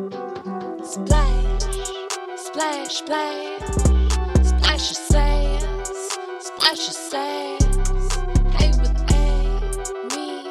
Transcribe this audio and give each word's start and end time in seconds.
Splash, 0.00 1.62
splash, 2.36 2.94
splash, 2.94 3.60
splash 4.42 4.84
your 4.88 5.00
sass, 5.10 6.18
splash 6.38 6.86
your 6.86 6.94
sass. 6.94 8.16
Hey 8.56 8.70
with 8.80 8.96
Amy, 9.12 10.48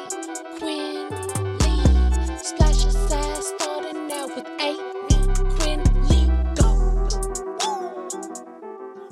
Quinn, 0.56 1.10
Lee, 1.58 2.36
splash 2.38 2.84
your 2.84 2.92
sass. 2.92 3.52
Starting 3.58 4.12
out 4.12 4.30
with 4.36 4.46
Amy, 4.60 5.18
Quinn, 5.56 5.82
Lee, 6.08 6.30
go. 6.54 6.70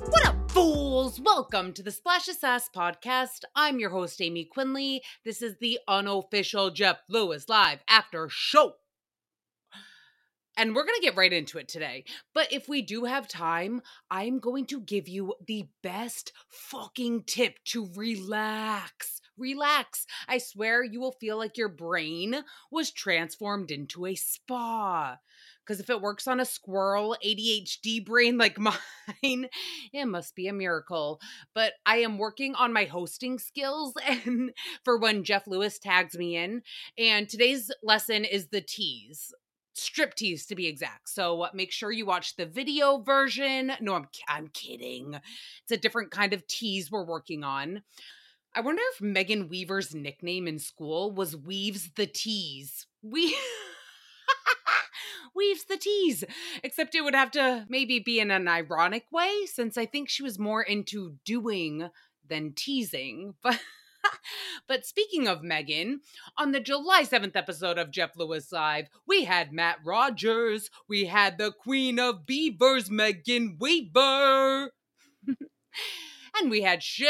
What 0.05 0.25
up, 0.25 0.51
fools? 0.51 1.19
Welcome 1.19 1.73
to 1.73 1.83
the 1.83 1.91
Splash 1.91 2.29
of 2.29 2.37
Sass 2.37 2.69
podcast. 2.73 3.43
I'm 3.57 3.77
your 3.79 3.89
host, 3.89 4.21
Aymee 4.21 4.47
Quinnley. 4.55 5.01
This 5.25 5.41
is 5.41 5.57
the 5.59 5.79
unofficial 5.85 6.71
Jeff 6.71 6.99
Lewis 7.09 7.49
live 7.49 7.79
after 7.89 8.29
show. 8.29 8.75
And 10.59 10.75
we're 10.75 10.83
going 10.83 10.99
to 10.99 11.05
get 11.05 11.15
right 11.15 11.31
into 11.31 11.57
it 11.57 11.69
today. 11.69 12.03
But 12.33 12.51
if 12.51 12.67
we 12.67 12.81
do 12.81 13.05
have 13.05 13.29
time, 13.29 13.81
I'm 14.11 14.39
going 14.39 14.65
to 14.65 14.81
give 14.81 15.07
you 15.07 15.35
the 15.47 15.69
best 15.81 16.33
fucking 16.49 17.23
tip 17.23 17.63
to 17.67 17.87
relax. 17.95 19.21
Relax. 19.37 20.05
I 20.27 20.37
swear 20.37 20.83
you 20.83 20.99
will 20.99 21.13
feel 21.13 21.37
like 21.37 21.57
your 21.57 21.69
brain 21.69 22.43
was 22.69 22.91
transformed 22.91 23.71
into 23.71 24.05
a 24.05 24.15
spa. 24.15 25.19
Because 25.65 25.79
if 25.79 25.89
it 25.89 26.01
works 26.01 26.27
on 26.27 26.41
a 26.41 26.45
squirrel 26.45 27.15
ADHD 27.25 28.05
brain 28.05 28.37
like 28.37 28.59
mine, 28.59 29.47
it 29.93 30.07
must 30.07 30.35
be 30.35 30.49
a 30.49 30.53
miracle. 30.53 31.21
But 31.55 31.71
I 31.85 31.99
am 31.99 32.17
working 32.17 32.53
on 32.55 32.73
my 32.73 32.83
hosting 32.83 33.39
skills 33.39 33.93
and 34.05 34.51
for 34.83 34.97
when 34.97 35.23
Jeff 35.23 35.47
Lewis 35.47 35.79
tags 35.79 36.17
me 36.17 36.35
in. 36.35 36.63
And 36.97 37.29
today's 37.29 37.71
lesson 37.81 38.25
is 38.25 38.47
the 38.47 38.59
tease. 38.59 39.33
Strip 39.73 40.15
tease 40.15 40.45
to 40.47 40.55
be 40.55 40.67
exact. 40.67 41.09
So 41.09 41.43
uh, 41.43 41.49
make 41.53 41.71
sure 41.71 41.91
you 41.91 42.05
watch 42.05 42.35
the 42.35 42.45
video 42.45 42.99
version. 42.99 43.71
No, 43.79 43.95
I'm 43.95 44.07
I'm 44.27 44.47
kidding. 44.47 45.19
It's 45.63 45.71
a 45.71 45.77
different 45.77 46.11
kind 46.11 46.33
of 46.33 46.47
tease 46.47 46.91
we're 46.91 47.05
working 47.05 47.43
on. 47.43 47.83
I 48.55 48.61
wonder 48.61 48.81
if 48.93 49.01
Megan 49.01 49.47
Weaver's 49.47 49.93
nickname 49.93 50.47
in 50.47 50.57
school 50.57 51.11
was 51.11 51.37
Weaves 51.37 51.91
the 51.95 52.07
Tease. 52.07 52.87
We 53.01 53.35
Weaves 55.35 55.65
the 55.65 55.77
tease. 55.77 56.23
Except 56.63 56.95
it 56.95 57.03
would 57.03 57.15
have 57.15 57.31
to 57.31 57.65
maybe 57.69 57.99
be 57.99 58.19
in 58.19 58.31
an 58.31 58.47
ironic 58.47 59.05
way, 59.11 59.45
since 59.45 59.77
I 59.77 59.85
think 59.85 60.09
she 60.09 60.23
was 60.23 60.39
more 60.39 60.63
into 60.63 61.15
doing 61.25 61.89
than 62.27 62.53
teasing. 62.53 63.35
But 63.43 63.59
but 64.67 64.85
speaking 64.85 65.27
of 65.27 65.43
Megan, 65.43 66.01
on 66.37 66.51
the 66.51 66.59
July 66.59 67.03
7th 67.03 67.35
episode 67.35 67.77
of 67.77 67.91
Jeff 67.91 68.15
Lewis 68.15 68.51
Live, 68.51 68.89
we 69.07 69.25
had 69.25 69.53
Matt 69.53 69.77
Rogers, 69.83 70.69
we 70.87 71.05
had 71.05 71.37
the 71.37 71.51
Queen 71.51 71.99
of 71.99 72.25
Beavers, 72.25 72.89
Megan 72.89 73.57
Weaver, 73.59 74.71
and 75.27 76.49
we 76.49 76.61
had 76.61 76.83
Shane. 76.83 77.09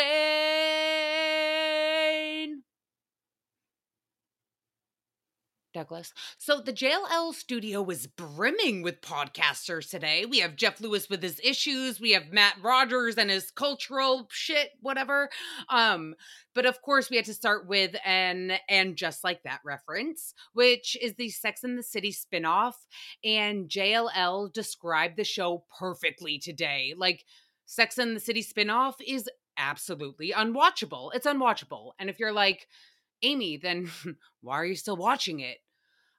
Douglas. 5.73 6.13
So 6.37 6.59
the 6.59 6.73
JLL 6.73 7.33
studio 7.33 7.81
was 7.81 8.07
brimming 8.07 8.81
with 8.81 9.01
podcasters 9.01 9.89
today. 9.89 10.25
We 10.25 10.39
have 10.39 10.55
Jeff 10.55 10.81
Lewis 10.81 11.09
with 11.09 11.21
his 11.21 11.39
issues, 11.43 11.99
we 11.99 12.11
have 12.11 12.31
Matt 12.31 12.55
Rogers 12.61 13.17
and 13.17 13.29
his 13.29 13.51
cultural 13.51 14.27
shit, 14.31 14.71
whatever. 14.81 15.29
Um, 15.69 16.15
but 16.55 16.65
of 16.65 16.81
course 16.81 17.09
we 17.09 17.15
had 17.15 17.25
to 17.25 17.33
start 17.33 17.67
with 17.67 17.95
an 18.05 18.53
and 18.67 18.95
just 18.95 19.23
like 19.23 19.43
that 19.43 19.61
reference, 19.63 20.33
which 20.53 20.97
is 21.01 21.13
the 21.15 21.29
Sex 21.29 21.63
and 21.63 21.77
the 21.77 21.83
City 21.83 22.13
spinoff. 22.13 22.73
And 23.23 23.69
JLL 23.69 24.51
described 24.51 25.17
the 25.17 25.23
show 25.23 25.65
perfectly 25.77 26.39
today. 26.39 26.93
Like 26.97 27.25
Sex 27.65 27.97
and 27.97 28.15
the 28.15 28.19
City 28.19 28.43
spinoff 28.43 28.95
is 29.05 29.29
absolutely 29.57 30.31
unwatchable. 30.31 31.11
It's 31.13 31.27
unwatchable. 31.27 31.91
And 31.99 32.09
if 32.09 32.17
you're 32.17 32.33
like, 32.33 32.67
Aymee, 33.23 33.61
then 33.61 33.91
why 34.41 34.55
are 34.55 34.65
you 34.65 34.75
still 34.75 34.97
watching 34.97 35.39
it? 35.41 35.57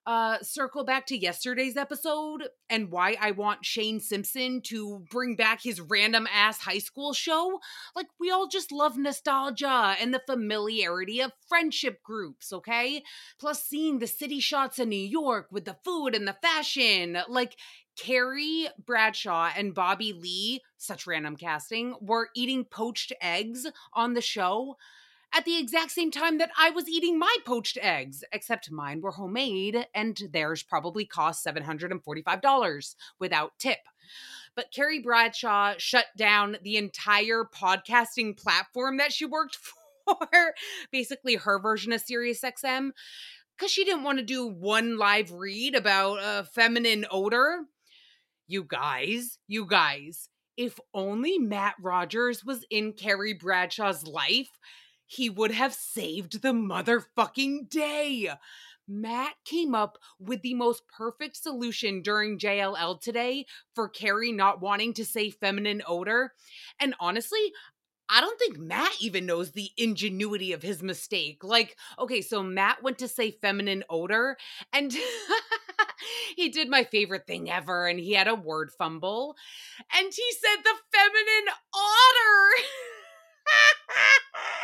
Uh, 0.07 0.39
circle 0.43 0.83
back 0.83 1.07
to 1.07 1.17
yesterday's 1.17 1.77
episode 1.77 2.49
and 2.71 2.91
why 2.91 3.17
I 3.21 3.33
want 3.33 3.67
Shane 3.67 4.01
Simpson 4.01 4.63
to 4.63 5.05
bring 5.11 5.37
back 5.37 5.63
his 5.63 5.81
random 5.81 6.27
ass 6.33 6.59
high 6.61 6.79
school 6.79 7.13
show. 7.13 7.61
Like, 7.95 8.07
we 8.19 8.31
all 8.31 8.49
just 8.49 8.73
love 8.73 8.97
nostalgia 8.97 9.95
and 10.01 10.13
the 10.13 10.23
familiarity 10.27 11.21
of 11.21 11.33
friendship 11.49 12.03
groups, 12.03 12.53
okay? 12.53 13.03
Plus, 13.39 13.63
seeing 13.63 13.99
the 13.99 14.07
city 14.07 14.41
shots 14.41 14.79
in 14.79 14.89
New 14.89 14.97
York 14.97 15.49
with 15.51 15.67
the 15.67 15.77
food 15.85 16.15
and 16.15 16.27
the 16.27 16.37
fashion. 16.43 17.19
Like, 17.29 17.57
Carrie 17.97 18.69
Bradshaw 18.85 19.51
and 19.55 19.75
Bobby 19.75 20.15
Lee, 20.15 20.63
such 20.79 21.07
random 21.07 21.37
casting, 21.37 21.95
were 22.01 22.31
eating 22.35 22.65
poached 22.65 23.13
eggs 23.21 23.67
on 23.93 24.15
the 24.15 24.23
show 24.23 24.77
at 25.33 25.45
the 25.45 25.59
exact 25.59 25.93
same 25.93 26.11
time 26.11 26.39
that 26.39 26.51
I 26.59 26.71
was 26.71 26.89
eating 26.89 27.19
my 27.19 27.35
poached 27.47 27.79
eggs, 27.81 28.25
except 28.33 28.71
mine 28.71 29.01
were 29.01 29.13
homemade 29.13 29.87
and 29.95 30.21
theirs 30.33 30.63
probably 30.63 31.05
cost 31.05 31.45
$745 31.47 32.95
without 33.19 33.53
tip. 33.59 33.79
But 34.57 34.73
Carrie 34.73 35.01
Bradshaw 35.01 35.75
shut 35.79 36.07
down 36.17 36.57
the 36.63 36.77
entire 36.77 37.45
podcasting 37.45 38.37
platform 38.37 38.97
that 38.97 39.13
she 39.13 39.25
worked 39.25 39.57
for, 40.05 40.55
basically 40.91 41.37
her 41.37 41.61
version 41.61 41.93
of 41.93 42.03
SiriusXM, 42.05 42.91
because 43.57 43.71
she 43.71 43.85
didn't 43.85 44.03
want 44.03 44.19
to 44.19 44.25
do 44.25 44.47
one 44.47 44.99
live 44.99 45.31
read 45.33 45.75
about 45.77 46.19
a 46.23 46.45
feminine 46.45 47.07
odor. 47.11 47.67
You 48.49 48.65
guys, 48.65 49.39
you 49.47 49.65
guys, 49.65 50.29
if 50.57 50.81
only 50.93 51.39
Matt 51.39 51.77
Rogers 51.81 52.45
was 52.45 52.65
in 52.69 52.95
Carrie 52.95 53.33
Bradshaw's 53.33 54.07
life, 54.07 54.51
he 55.11 55.29
would 55.29 55.51
have 55.51 55.75
saved 55.75 56.41
the 56.41 56.53
motherfucking 56.53 57.69
day. 57.69 58.31
Matt 58.87 59.35
came 59.45 59.75
up 59.75 59.99
with 60.21 60.41
the 60.43 60.55
most 60.55 60.85
perfect 60.87 61.37
solution 61.37 62.01
during 62.01 62.39
JLL 62.39 63.01
today 63.01 63.47
for 63.75 63.89
Carrie 63.89 64.31
not 64.31 64.61
wanting 64.61 64.93
to 64.95 65.05
say 65.05 65.29
feminine 65.31 65.83
odor. 65.85 66.33
And 66.79 66.95
honestly, 67.01 67.53
I 68.09 68.21
don't 68.21 68.39
think 68.39 68.57
Matt 68.59 68.93
even 69.01 69.27
knows 69.27 69.51
the 69.51 69.71
ingenuity 69.77 70.53
of 70.53 70.63
his 70.63 70.81
mistake. 70.81 71.43
Like, 71.43 71.77
okay, 71.99 72.21
so 72.21 72.45
Matt 72.45 72.81
went 72.81 72.99
to 72.99 73.09
say 73.09 73.33
feminine 73.33 73.83
odor 73.91 74.37
and 74.73 74.97
he 76.37 76.51
did 76.51 76.71
my 76.71 76.85
favorite 76.85 77.27
thing 77.27 77.51
ever 77.51 77.89
and 77.89 77.99
he 77.99 78.13
had 78.13 78.29
a 78.29 78.37
word 78.37 78.71
fumble 78.79 79.35
and 79.93 80.07
he 80.07 80.33
said 80.41 80.63
the 80.63 80.75
feminine 80.93 81.53
otter. 81.75 82.63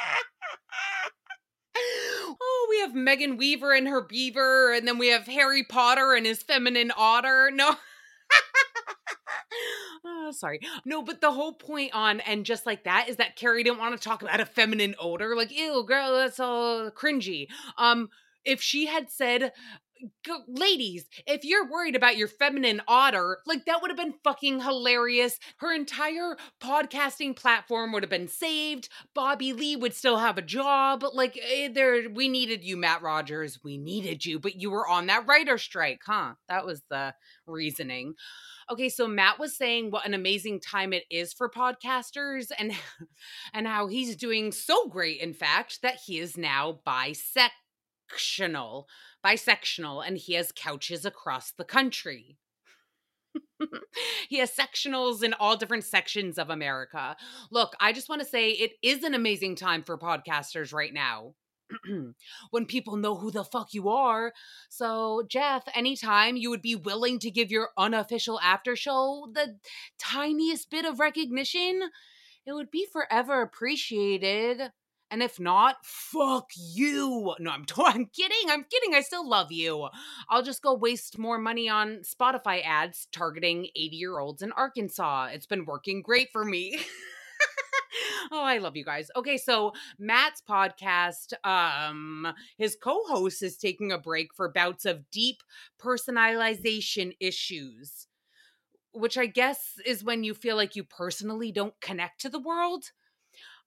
oh, 2.56 2.66
we 2.70 2.80
have 2.80 2.94
Megan 2.94 3.36
Weaver 3.36 3.72
and 3.72 3.88
her 3.88 4.00
beaver, 4.00 4.72
and 4.72 4.86
then 4.86 4.98
we 4.98 5.08
have 5.08 5.26
Harry 5.26 5.62
Potter 5.62 6.14
and 6.14 6.26
his 6.26 6.42
feminine 6.42 6.92
otter. 6.96 7.50
No. 7.56 7.76
oh, 10.04 10.32
sorry. 10.32 10.58
No, 10.84 11.00
but 11.00 11.20
the 11.20 11.30
whole 11.30 11.52
point 11.52 11.94
on 11.94 12.18
and 12.20 12.44
just 12.44 12.66
like 12.66 12.82
that 12.82 13.08
is 13.08 13.16
that 13.16 13.36
Carrie 13.36 13.62
didn't 13.62 13.78
want 13.78 13.96
to 13.96 14.08
talk 14.08 14.20
about 14.20 14.40
a 14.40 14.44
feminine 14.46 14.96
odor. 14.98 15.36
Like, 15.36 15.56
ew, 15.56 15.84
girl, 15.86 16.16
that's 16.16 16.40
all 16.40 16.90
cringy. 16.90 17.46
Um, 17.78 18.08
if 18.44 18.60
she 18.60 18.86
had 18.86 19.10
said 19.10 19.52
Ladies, 20.48 21.06
if 21.26 21.44
you're 21.44 21.70
worried 21.70 21.96
about 21.96 22.16
your 22.16 22.28
feminine 22.28 22.82
otter, 22.88 23.38
like 23.46 23.64
that 23.66 23.80
would 23.80 23.90
have 23.90 23.98
been 23.98 24.14
fucking 24.24 24.60
hilarious. 24.60 25.38
Her 25.58 25.74
entire 25.74 26.36
podcasting 26.60 27.36
platform 27.36 27.92
would 27.92 28.02
have 28.02 28.10
been 28.10 28.28
saved. 28.28 28.88
Bobby 29.14 29.52
Lee 29.52 29.76
would 29.76 29.94
still 29.94 30.18
have 30.18 30.38
a 30.38 30.42
job. 30.42 31.04
Like 31.12 31.38
eh, 31.42 31.68
there, 31.72 32.08
we 32.10 32.28
needed 32.28 32.64
you, 32.64 32.76
Matt 32.76 33.02
Rogers. 33.02 33.60
We 33.62 33.78
needed 33.78 34.24
you, 34.24 34.38
but 34.38 34.56
you 34.56 34.70
were 34.70 34.88
on 34.88 35.06
that 35.06 35.26
writer 35.26 35.58
strike, 35.58 36.00
huh? 36.06 36.34
That 36.48 36.66
was 36.66 36.82
the 36.90 37.14
reasoning. 37.46 38.14
Okay, 38.70 38.88
so 38.88 39.06
Matt 39.06 39.38
was 39.38 39.56
saying 39.56 39.90
what 39.90 40.06
an 40.06 40.14
amazing 40.14 40.60
time 40.60 40.92
it 40.92 41.04
is 41.08 41.32
for 41.32 41.48
podcasters 41.48 42.50
and 42.58 42.72
and 43.52 43.66
how 43.66 43.86
he's 43.86 44.16
doing 44.16 44.50
so 44.52 44.88
great 44.88 45.20
in 45.20 45.34
fact 45.34 45.82
that 45.82 45.98
he 46.04 46.18
is 46.18 46.36
now 46.36 46.80
bisexual 46.86 48.84
bisexual 49.26 50.06
and 50.06 50.16
he 50.16 50.34
has 50.34 50.52
couches 50.52 51.04
across 51.04 51.50
the 51.50 51.64
country. 51.64 52.38
he 54.28 54.38
has 54.38 54.52
sectionals 54.54 55.22
in 55.22 55.34
all 55.34 55.56
different 55.56 55.84
sections 55.84 56.38
of 56.38 56.48
America. 56.48 57.16
Look, 57.50 57.74
I 57.80 57.92
just 57.92 58.08
want 58.08 58.22
to 58.22 58.28
say 58.28 58.50
it 58.50 58.72
is 58.82 59.02
an 59.02 59.14
amazing 59.14 59.56
time 59.56 59.82
for 59.82 59.98
podcasters 59.98 60.72
right 60.72 60.92
now. 60.92 61.34
when 62.52 62.64
people 62.64 62.96
know 62.96 63.16
who 63.16 63.32
the 63.32 63.42
fuck 63.42 63.74
you 63.74 63.88
are. 63.88 64.32
So, 64.68 65.24
Jeff, 65.28 65.64
anytime 65.74 66.36
you 66.36 66.48
would 66.48 66.62
be 66.62 66.76
willing 66.76 67.18
to 67.18 67.30
give 67.30 67.50
your 67.50 67.70
unofficial 67.76 68.38
after 68.40 68.76
show 68.76 69.28
the 69.34 69.58
tiniest 69.98 70.70
bit 70.70 70.84
of 70.84 71.00
recognition, 71.00 71.82
it 72.46 72.52
would 72.52 72.70
be 72.70 72.86
forever 72.92 73.42
appreciated. 73.42 74.70
And 75.10 75.22
if 75.22 75.38
not, 75.38 75.76
fuck 75.84 76.50
you. 76.56 77.34
No, 77.38 77.50
I'm, 77.50 77.64
t- 77.66 77.82
I'm 77.84 78.06
kidding. 78.06 78.50
I'm 78.50 78.64
kidding. 78.64 78.94
I 78.94 79.00
still 79.02 79.28
love 79.28 79.52
you. 79.52 79.88
I'll 80.28 80.42
just 80.42 80.62
go 80.62 80.74
waste 80.74 81.18
more 81.18 81.38
money 81.38 81.68
on 81.68 82.00
Spotify 82.02 82.64
ads 82.64 83.06
targeting 83.12 83.66
80 83.76 83.96
year 83.96 84.18
olds 84.18 84.42
in 84.42 84.52
Arkansas. 84.52 85.28
It's 85.32 85.46
been 85.46 85.64
working 85.64 86.02
great 86.02 86.30
for 86.32 86.44
me. 86.44 86.80
oh, 88.32 88.42
I 88.42 88.58
love 88.58 88.76
you 88.76 88.84
guys. 88.84 89.10
Okay, 89.16 89.36
so 89.36 89.72
Matt's 89.98 90.42
podcast, 90.48 91.32
um, 91.44 92.32
his 92.58 92.76
co-host 92.82 93.42
is 93.42 93.56
taking 93.56 93.92
a 93.92 93.98
break 93.98 94.34
for 94.34 94.50
bouts 94.50 94.84
of 94.84 95.10
deep 95.10 95.42
personalization 95.80 97.16
issues, 97.20 98.06
which 98.92 99.16
I 99.16 99.26
guess 99.26 99.74
is 99.84 100.04
when 100.04 100.24
you 100.24 100.34
feel 100.34 100.56
like 100.56 100.76
you 100.76 100.84
personally 100.84 101.52
don't 101.52 101.78
connect 101.80 102.20
to 102.22 102.28
the 102.28 102.40
world. 102.40 102.90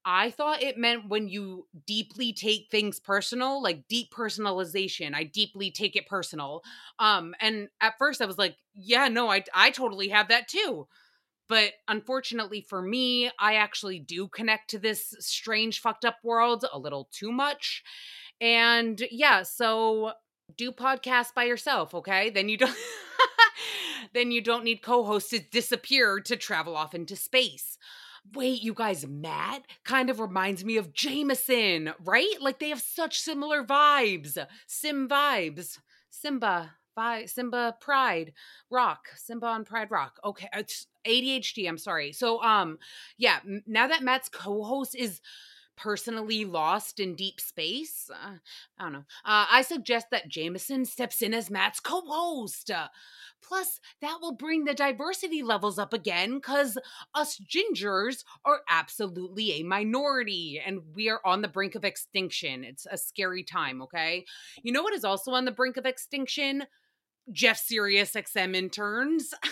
I 0.06 0.32
thought 0.32 0.64
it 0.64 0.78
meant 0.78 1.10
when 1.10 1.28
you 1.28 1.68
deeply 1.86 2.34
take 2.34 2.68
things 2.72 3.00
personal, 3.00 3.62
like 3.62 3.88
deep 3.90 4.14
personalization. 4.14 5.14
I 5.14 5.24
deeply 5.24 5.72
take 5.72 5.96
it 5.96 6.08
personal. 6.08 6.64
Um, 7.00 7.36
and 7.40 7.68
at 7.82 7.98
first 8.00 8.22
I 8.22 8.26
was 8.26 8.38
like, 8.38 8.56
yeah, 8.74 9.08
no, 9.08 9.30
I 9.30 9.44
I 9.54 9.72
totally 9.72 10.10
have 10.10 10.30
that 10.30 10.48
too. 10.48 10.88
But 11.48 11.74
unfortunately 11.88 12.62
for 12.62 12.82
me, 12.82 13.32
I 13.40 13.56
actually 13.56 14.00
do 14.00 14.28
connect 14.28 14.70
to 14.72 14.80
this 14.80 15.16
strange, 15.20 15.82
fucked 15.82 16.06
up 16.06 16.18
world 16.24 16.66
a 16.72 16.80
little 16.80 17.10
too 17.12 17.32
much. 17.32 17.84
And 18.40 19.02
yeah, 19.12 19.44
so 19.44 20.14
do 20.58 20.72
podcasts 20.72 21.34
by 21.34 21.46
yourself, 21.46 21.94
okay? 21.96 22.30
Then 22.30 22.50
you 22.50 22.58
don't 22.58 22.76
then 24.14 24.32
you 24.32 24.42
don't 24.42 24.64
need 24.64 24.82
co-hosts 24.82 25.32
to 25.32 25.40
disappear 25.40 26.20
to 26.22 26.36
travel 26.38 26.76
off 26.76 26.94
into 26.96 27.16
space. 27.16 27.78
Wait, 28.36 28.62
you 28.62 28.74
guys, 28.74 29.08
Matt 29.08 29.64
kind 29.86 30.10
of 30.10 30.20
reminds 30.20 30.64
me 30.64 30.78
of 30.78 30.94
Jamison, 30.94 31.94
right? 32.04 32.36
Like 32.40 32.60
they 32.60 32.70
have 32.70 32.82
such 32.82 33.20
similar 33.20 33.64
vibes. 33.64 34.38
Sim 34.68 35.08
vibes. 35.08 35.80
Simba, 36.10 36.76
Simba 37.26 37.76
Pride 37.80 38.34
Rock. 38.70 39.08
Simba 39.16 39.48
on 39.48 39.64
Pride 39.64 39.90
Rock. 39.90 40.20
Okay, 40.24 40.50
it's 40.54 40.88
ADHD. 41.08 41.68
I'm 41.68 41.78
sorry. 41.78 42.12
So, 42.12 42.42
um, 42.44 42.78
yeah. 43.18 43.40
Now 43.66 43.88
that 43.88 44.04
Matt's 44.04 44.30
co-host 44.30 44.96
is 44.96 45.22
personally 45.80 46.46
lost 46.46 47.00
in 47.00 47.16
deep 47.16 47.40
space, 47.40 48.10
uh, 48.14 48.36
I 48.78 48.84
don't 48.84 48.94
know. 48.94 49.06
Uh, 49.26 49.46
I 49.50 49.62
suggest 49.62 50.08
that 50.12 50.30
Jamison 50.30 50.86
steps 50.86 51.22
in 51.22 51.34
as 51.34 51.50
Matt's 51.50 51.80
co-host. 51.80 52.70
Uh, 52.70 52.88
Plus, 53.42 53.80
that 54.02 54.20
will 54.22 54.34
bring 54.34 54.66
the 54.66 54.74
diversity 54.74 55.42
levels 55.42 55.80
up 55.80 55.94
again 55.94 56.36
because 56.36 56.78
us 57.16 57.40
gingers 57.40 58.24
are 58.46 58.62
absolutely 58.70 59.54
a 59.54 59.64
minority 59.64 60.62
and 60.64 60.82
we 60.94 61.10
are 61.10 61.22
on 61.26 61.42
the 61.42 61.48
brink 61.48 61.76
of 61.76 61.86
extinction. 61.86 62.64
It's 62.64 62.86
a 62.90 62.98
scary 62.98 63.44
time, 63.44 63.82
okay? 63.82 64.26
You 64.62 64.72
know 64.72 64.84
what 64.84 64.94
is 64.94 65.06
also 65.06 65.32
on 65.32 65.46
the 65.46 65.52
brink 65.52 65.78
of 65.78 65.86
extinction? 65.86 66.64
Jeff 67.32 67.58
Sirius 67.58 68.12
XM 68.12 68.56
interns. 68.56 69.34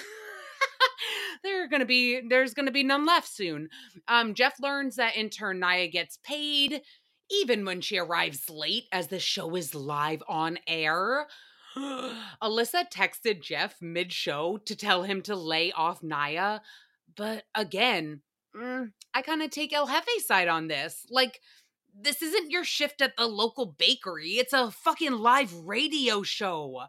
They're 1.43 1.67
gonna 1.67 1.85
be 1.85 2.21
there's 2.27 2.53
gonna 2.53 2.71
be 2.71 2.83
none 2.83 3.05
left 3.05 3.27
soon. 3.27 3.69
Um, 4.07 4.33
Jeff 4.33 4.59
learns 4.59 4.95
that 4.95 5.17
intern 5.17 5.59
Naya 5.59 5.87
gets 5.87 6.17
paid 6.23 6.81
even 7.29 7.65
when 7.65 7.81
she 7.81 7.97
arrives 7.97 8.49
late 8.49 8.85
as 8.91 9.07
the 9.07 9.19
show 9.19 9.55
is 9.55 9.75
live 9.75 10.23
on 10.27 10.57
air. 10.67 11.27
Alyssa 11.77 12.89
texted 12.89 13.41
Jeff 13.41 13.75
mid 13.81 14.11
show 14.13 14.57
to 14.65 14.75
tell 14.75 15.03
him 15.03 15.21
to 15.23 15.35
lay 15.35 15.71
off 15.71 16.01
Naya. 16.01 16.59
But 17.15 17.43
again, 17.55 18.21
mm, 18.55 18.91
I 19.13 19.21
kind 19.21 19.41
of 19.41 19.49
take 19.49 19.73
El 19.73 19.87
Jefe's 19.87 20.27
side 20.27 20.47
on 20.47 20.67
this. 20.67 21.05
Like, 21.09 21.41
this 21.99 22.21
isn't 22.21 22.51
your 22.51 22.63
shift 22.63 23.01
at 23.01 23.17
the 23.17 23.27
local 23.27 23.65
bakery, 23.65 24.33
it's 24.33 24.53
a 24.53 24.71
fucking 24.71 25.13
live 25.13 25.53
radio 25.53 26.23
show. 26.23 26.83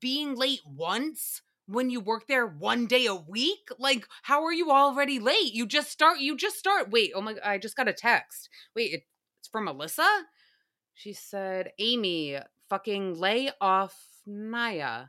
Being 0.00 0.34
late 0.34 0.60
once 0.66 1.40
when 1.68 1.90
you 1.90 2.00
work 2.00 2.26
there 2.26 2.46
one 2.46 2.86
day 2.86 3.06
a 3.06 3.14
week? 3.14 3.68
Like, 3.78 4.08
how 4.22 4.44
are 4.44 4.52
you 4.52 4.70
already 4.70 5.18
late? 5.18 5.52
You 5.52 5.66
just 5.66 5.90
start, 5.90 6.18
you 6.18 6.36
just 6.36 6.58
start. 6.58 6.90
Wait, 6.90 7.12
oh 7.14 7.20
my, 7.20 7.36
I 7.44 7.58
just 7.58 7.76
got 7.76 7.88
a 7.88 7.92
text. 7.92 8.48
Wait, 8.74 8.92
it, 8.92 9.02
it's 9.38 9.48
from 9.48 9.66
Alyssa? 9.66 10.22
She 10.94 11.12
said, 11.12 11.72
Aymee, 11.80 12.42
fucking 12.68 13.18
lay 13.18 13.50
off 13.60 13.94
Naya. 14.26 15.06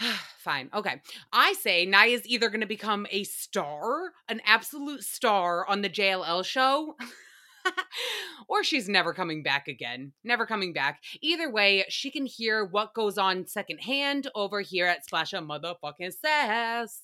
Fine. 0.38 0.70
Okay. 0.74 1.00
I 1.32 1.52
say 1.54 1.86
Naya's 1.86 2.26
either 2.26 2.48
going 2.48 2.60
to 2.60 2.66
become 2.66 3.06
a 3.10 3.24
star, 3.24 4.12
an 4.28 4.40
absolute 4.44 5.02
star 5.02 5.66
on 5.68 5.82
the 5.82 5.90
JLL 5.90 6.44
show, 6.44 6.96
or 8.48 8.62
she's 8.64 8.88
never 8.88 9.12
coming 9.12 9.42
back 9.42 9.68
again. 9.68 10.12
Never 10.24 10.46
coming 10.46 10.72
back. 10.72 11.02
Either 11.20 11.50
way, 11.50 11.84
she 11.88 12.10
can 12.10 12.26
hear 12.26 12.64
what 12.64 12.94
goes 12.94 13.18
on 13.18 13.46
secondhand 13.46 14.28
over 14.34 14.60
here 14.60 14.86
at 14.86 15.04
Splash 15.04 15.32
a 15.32 15.38
Motherfucking 15.38 16.12
Sass. 16.12 17.02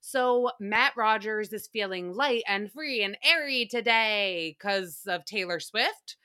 So 0.00 0.50
Matt 0.58 0.94
Rogers 0.96 1.52
is 1.52 1.68
feeling 1.70 2.14
light 2.14 2.42
and 2.48 2.72
free 2.72 3.02
and 3.02 3.18
airy 3.22 3.68
today 3.70 4.56
because 4.58 5.02
of 5.06 5.24
Taylor 5.24 5.60
Swift. 5.60 6.16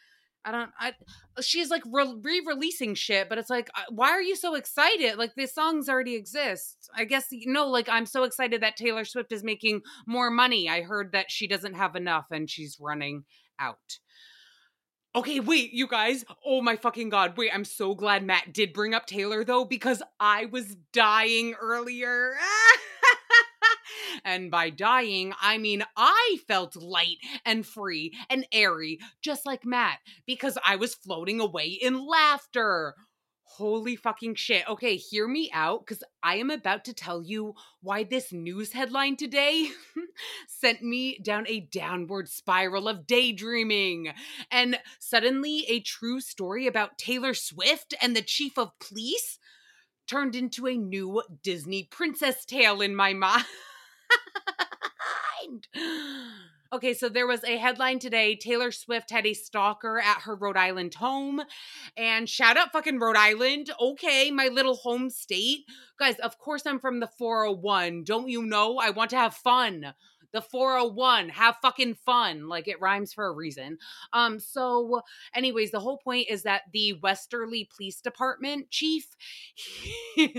I 0.46 0.52
don't. 0.52 0.70
I. 0.80 0.94
She's 1.42 1.72
like 1.72 1.82
re 1.92 2.42
releasing 2.46 2.94
shit, 2.94 3.28
but 3.28 3.40
it's 3.40 3.50
like, 3.50 3.70
uh, 3.76 3.82
why 3.90 4.12
are 4.12 4.22
you 4.22 4.36
so 4.36 4.54
excited? 4.54 5.18
Like 5.18 5.34
the 5.36 5.48
songs 5.48 5.90
already 5.90 6.14
exist. 6.16 6.90
I 6.96 7.06
guess 7.06 7.26
you 7.32 7.52
know. 7.52 7.68
Like 7.68 7.90
I'm 7.90 8.06
so 8.06 8.24
excited 8.24 8.62
that 8.62 8.78
Taylor 8.78 9.06
Swift 9.06 9.32
is 9.32 9.44
making 9.44 9.82
more 10.06 10.30
money. 10.30 10.70
I 10.70 10.84
heard 10.84 11.14
that 11.14 11.32
she 11.32 11.48
doesn't 11.48 11.74
have 11.74 11.96
enough 11.96 12.28
and 12.32 12.50
she's 12.50 12.78
running 12.80 13.24
out. 13.60 13.98
Okay, 15.16 15.40
wait, 15.40 15.72
you 15.74 15.88
guys. 15.88 16.26
Oh 16.46 16.62
my 16.62 16.76
fucking 16.76 17.10
god. 17.10 17.38
Wait, 17.38 17.50
I'm 17.54 17.66
so 17.66 17.96
glad 17.96 18.24
Matt 18.24 18.54
did 18.54 18.74
bring 18.74 18.94
up 18.94 19.08
Taylor 19.08 19.44
though 19.44 19.66
because 19.66 20.04
I 20.20 20.46
was 20.46 20.76
dying 20.94 21.56
earlier. 21.60 22.34
and 24.24 24.52
by 24.52 24.70
dying, 24.70 25.34
I 25.42 25.58
mean 25.58 25.84
I 25.96 26.40
felt 26.48 26.76
light 26.76 27.18
and 27.46 27.66
free 27.66 28.14
and 28.30 28.48
airy, 28.52 29.00
just 29.22 29.46
like 29.46 29.66
Matt, 29.66 30.00
because 30.26 30.58
I 30.66 30.76
was 30.76 30.96
floating 30.96 31.40
away 31.40 31.68
in 31.68 32.08
laughter. 32.08 32.96
Holy 33.48 33.96
fucking 33.96 34.36
shit. 34.36 34.68
Okay, 34.68 34.98
hear 34.98 35.28
me 35.28 35.50
out 35.54 35.86
because 35.86 36.04
I 36.22 36.38
am 36.38 36.50
about 36.50 36.84
to 36.86 36.94
tell 36.94 37.24
you 37.24 37.54
why 37.82 38.04
this 38.04 38.34
news 38.34 38.74
headline 38.74 39.16
today 39.16 39.70
sent 40.48 40.82
me 40.82 41.20
down 41.20 41.46
a 41.48 41.62
downward 41.62 42.28
spiral 42.28 42.88
of 42.88 43.08
daydreaming. 43.08 44.12
And 44.52 44.80
suddenly, 45.00 45.66
a 45.70 45.80
true 45.80 46.20
story 46.20 46.68
about 46.68 46.98
Taylor 46.98 47.34
Swift 47.34 47.94
and 48.02 48.16
the 48.16 48.22
chief 48.22 48.58
of 48.58 48.78
police 48.80 49.40
turned 50.08 50.36
into 50.36 50.68
a 50.68 50.76
new 50.76 51.24
Disney 51.44 51.84
princess 51.84 52.46
tale 52.46 52.82
in 52.82 52.96
my 52.96 53.14
mind. 53.14 53.46
Okay, 56.74 56.94
so 56.94 57.08
there 57.08 57.28
was 57.28 57.42
a 57.46 57.56
headline 57.56 58.00
today. 58.00 58.36
Taylor 58.36 58.70
Swift 58.70 59.10
had 59.10 59.26
a 59.26 59.34
stalker 59.34 59.98
at 59.98 60.24
her 60.24 60.36
Rhode 60.36 60.58
Island 60.58 60.96
home. 60.96 61.42
And 61.96 62.28
shout 62.28 62.58
out 62.58 62.74
fucking 62.74 63.00
Rhode 63.00 63.16
Island. 63.16 63.72
Okay, 63.80 64.30
my 64.30 64.50
little 64.50 64.76
home 64.76 65.10
state. 65.10 65.60
Guys, 65.98 66.20
of 66.20 66.38
course 66.38 66.66
I'm 66.66 66.80
from 66.80 67.00
the 67.00 67.08
401. 67.08 68.04
Don't 68.04 68.28
you 68.28 68.44
know? 68.44 68.78
I 68.78 68.90
want 68.90 69.12
to 69.12 69.16
have 69.16 69.36
fun. 69.36 69.94
The 70.34 70.42
401, 70.42 71.30
have 71.30 71.56
fucking 71.62 71.96
fun. 72.06 72.50
Like 72.50 72.68
it 72.68 72.82
rhymes 72.82 73.14
for 73.14 73.26
a 73.26 73.32
reason. 73.32 73.78
Um, 74.12 74.38
so 74.38 75.02
anyways, 75.34 75.72
the 75.72 75.80
whole 75.80 76.00
point 76.00 76.28
is 76.30 76.44
that 76.44 76.64
the 76.74 77.00
Westerly 77.02 77.70
Police 77.74 78.02
Department 78.02 78.70
chief. 78.70 79.16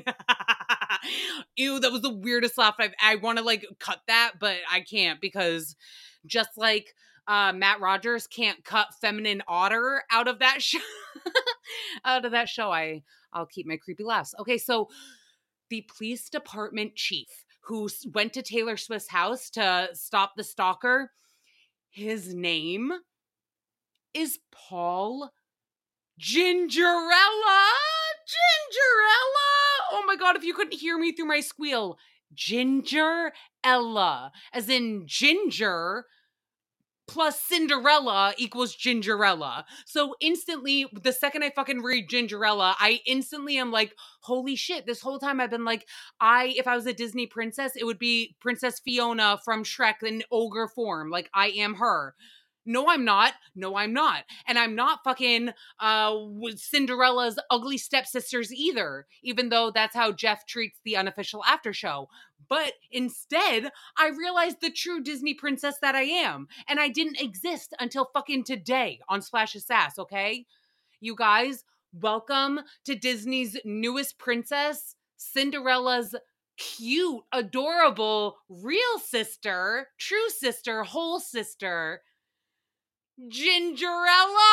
Ew, 1.56 1.80
that 1.80 1.92
was 1.92 2.02
the 2.02 2.14
weirdest 2.14 2.58
laugh 2.58 2.76
I've 2.78 2.94
I 3.02 3.16
want 3.16 3.38
to 3.38 3.44
like 3.44 3.66
cut 3.78 4.00
that, 4.08 4.34
but 4.38 4.56
I 4.70 4.80
can't 4.80 5.20
because 5.20 5.76
just 6.26 6.50
like 6.56 6.94
uh, 7.28 7.52
Matt 7.52 7.80
Rogers 7.80 8.26
can't 8.26 8.64
cut 8.64 8.88
feminine 9.00 9.42
otter 9.48 10.02
out 10.10 10.28
of 10.28 10.38
that 10.40 10.62
show. 10.62 10.78
out 12.04 12.24
of 12.24 12.32
that 12.32 12.48
show, 12.48 12.70
I 12.70 13.02
I'll 13.32 13.46
keep 13.46 13.66
my 13.66 13.76
creepy 13.76 14.04
laughs. 14.04 14.34
Okay, 14.40 14.58
so 14.58 14.88
the 15.68 15.86
police 15.96 16.28
department 16.28 16.94
chief 16.94 17.44
who 17.64 17.88
went 18.14 18.32
to 18.32 18.42
Taylor 18.42 18.76
Swift's 18.76 19.10
house 19.10 19.50
to 19.50 19.88
stop 19.92 20.32
the 20.36 20.44
stalker, 20.44 21.10
his 21.90 22.32
name 22.32 22.92
is 24.14 24.38
Paul 24.52 25.32
Gingerella. 26.18 27.70
Gingerella. 28.26 29.65
Oh 29.90 30.04
my 30.06 30.16
god, 30.16 30.36
if 30.36 30.44
you 30.44 30.54
couldn't 30.54 30.78
hear 30.78 30.98
me 30.98 31.12
through 31.12 31.26
my 31.26 31.40
squeal, 31.40 31.98
Ginger 32.34 33.32
Ella, 33.64 34.32
as 34.52 34.68
in 34.68 35.04
ginger 35.06 36.06
plus 37.08 37.40
Cinderella 37.40 38.34
equals 38.36 38.76
Gingerella. 38.76 39.64
So 39.84 40.14
instantly, 40.20 40.86
the 40.92 41.12
second 41.12 41.44
I 41.44 41.50
fucking 41.50 41.82
read 41.82 42.08
Gingerella, 42.08 42.74
I 42.78 43.00
instantly 43.06 43.58
am 43.58 43.70
like, 43.70 43.94
holy 44.22 44.56
shit, 44.56 44.86
this 44.86 45.00
whole 45.00 45.18
time 45.18 45.40
I've 45.40 45.50
been 45.50 45.64
like, 45.64 45.86
I, 46.20 46.54
if 46.56 46.66
I 46.66 46.74
was 46.74 46.86
a 46.86 46.92
Disney 46.92 47.26
princess, 47.26 47.72
it 47.76 47.84
would 47.84 47.98
be 47.98 48.34
Princess 48.40 48.80
Fiona 48.80 49.38
from 49.44 49.62
Shrek 49.62 50.02
in 50.02 50.24
ogre 50.32 50.68
form. 50.68 51.10
Like, 51.10 51.30
I 51.32 51.48
am 51.50 51.74
her. 51.74 52.14
No, 52.66 52.88
I'm 52.88 53.04
not. 53.04 53.34
No, 53.54 53.76
I'm 53.76 53.92
not. 53.92 54.24
And 54.46 54.58
I'm 54.58 54.74
not 54.74 55.04
fucking 55.04 55.50
uh 55.80 56.14
Cinderella's 56.56 57.38
ugly 57.50 57.78
stepsisters 57.78 58.52
either, 58.52 59.06
even 59.22 59.48
though 59.48 59.70
that's 59.70 59.94
how 59.94 60.12
Jeff 60.12 60.46
treats 60.46 60.80
the 60.84 60.96
unofficial 60.96 61.44
after 61.44 61.72
show. 61.72 62.08
But 62.48 62.74
instead, 62.90 63.70
I 63.96 64.08
realized 64.08 64.60
the 64.60 64.70
true 64.70 65.02
Disney 65.02 65.34
princess 65.34 65.76
that 65.80 65.94
I 65.94 66.02
am. 66.02 66.48
And 66.68 66.78
I 66.78 66.88
didn't 66.88 67.20
exist 67.20 67.74
until 67.80 68.10
fucking 68.12 68.44
today 68.44 69.00
on 69.08 69.22
Splash 69.22 69.54
of 69.54 69.62
Sass, 69.62 69.98
okay? 69.98 70.46
You 71.00 71.14
guys, 71.16 71.64
welcome 71.92 72.60
to 72.84 72.94
Disney's 72.94 73.56
newest 73.64 74.18
princess, 74.18 74.96
Cinderella's 75.16 76.14
cute, 76.56 77.22
adorable, 77.32 78.38
real 78.48 78.98
sister, 79.04 79.88
true 79.98 80.28
sister, 80.28 80.84
whole 80.84 81.20
sister, 81.20 82.02
Gingerella. 83.18 84.52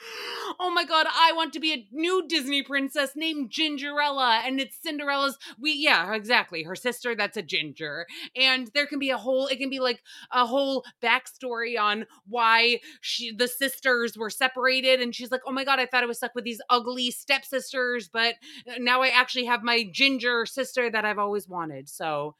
oh 0.58 0.70
my 0.70 0.84
god, 0.84 1.06
I 1.08 1.32
want 1.32 1.52
to 1.52 1.60
be 1.60 1.72
a 1.72 1.86
new 1.92 2.26
Disney 2.26 2.62
princess 2.62 3.12
named 3.14 3.50
Gingerella, 3.50 4.40
and 4.44 4.60
it's 4.60 4.78
Cinderella's. 4.80 5.36
We 5.58 5.72
yeah, 5.72 6.14
exactly. 6.14 6.62
Her 6.62 6.74
sister, 6.74 7.14
that's 7.14 7.36
a 7.36 7.42
ginger, 7.42 8.06
and 8.34 8.70
there 8.74 8.86
can 8.86 8.98
be 8.98 9.10
a 9.10 9.18
whole. 9.18 9.46
It 9.46 9.58
can 9.58 9.70
be 9.70 9.80
like 9.80 10.02
a 10.32 10.46
whole 10.46 10.84
backstory 11.02 11.78
on 11.78 12.06
why 12.26 12.80
she 13.00 13.32
the 13.34 13.48
sisters 13.48 14.16
were 14.16 14.30
separated, 14.30 15.00
and 15.00 15.14
she's 15.14 15.30
like, 15.30 15.42
oh 15.46 15.52
my 15.52 15.64
god, 15.64 15.78
I 15.80 15.86
thought 15.86 16.02
I 16.02 16.06
was 16.06 16.16
stuck 16.18 16.34
with 16.34 16.44
these 16.44 16.62
ugly 16.70 17.10
stepsisters, 17.10 18.08
but 18.08 18.36
uh, 18.68 18.74
now 18.78 19.02
I 19.02 19.08
actually 19.08 19.44
have 19.46 19.62
my 19.62 19.88
ginger 19.92 20.46
sister 20.46 20.90
that 20.90 21.04
I've 21.04 21.18
always 21.18 21.48
wanted. 21.48 21.88
So. 21.88 22.34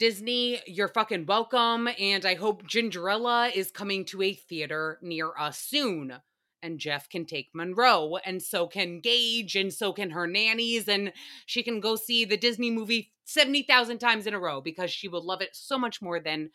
Disney, 0.00 0.58
you're 0.66 0.88
fucking 0.88 1.26
welcome. 1.26 1.86
And 2.00 2.24
I 2.24 2.34
hope 2.34 2.66
Gingerella 2.66 3.54
is 3.54 3.70
coming 3.70 4.06
to 4.06 4.22
a 4.22 4.32
theater 4.32 4.98
near 5.02 5.30
us 5.38 5.58
soon 5.58 6.14
and 6.62 6.78
Jeff 6.78 7.08
can 7.08 7.24
take 7.24 7.48
Monroe, 7.54 8.18
and 8.24 8.42
so 8.42 8.66
can 8.66 9.00
Gage, 9.00 9.56
and 9.56 9.72
so 9.72 9.94
can 9.94 10.10
her 10.10 10.26
nannies, 10.26 10.88
and 10.88 11.10
she 11.46 11.62
can 11.62 11.80
go 11.80 11.96
see 11.96 12.26
the 12.26 12.36
Disney 12.36 12.70
movie 12.70 13.12
70,000 13.24 13.98
times 13.98 14.26
in 14.26 14.34
a 14.34 14.38
row 14.38 14.60
because 14.60 14.90
she 14.90 15.08
will 15.08 15.24
love 15.24 15.40
it 15.40 15.50
so 15.56 15.78
much 15.78 16.02
more 16.02 16.20
than 16.20 16.50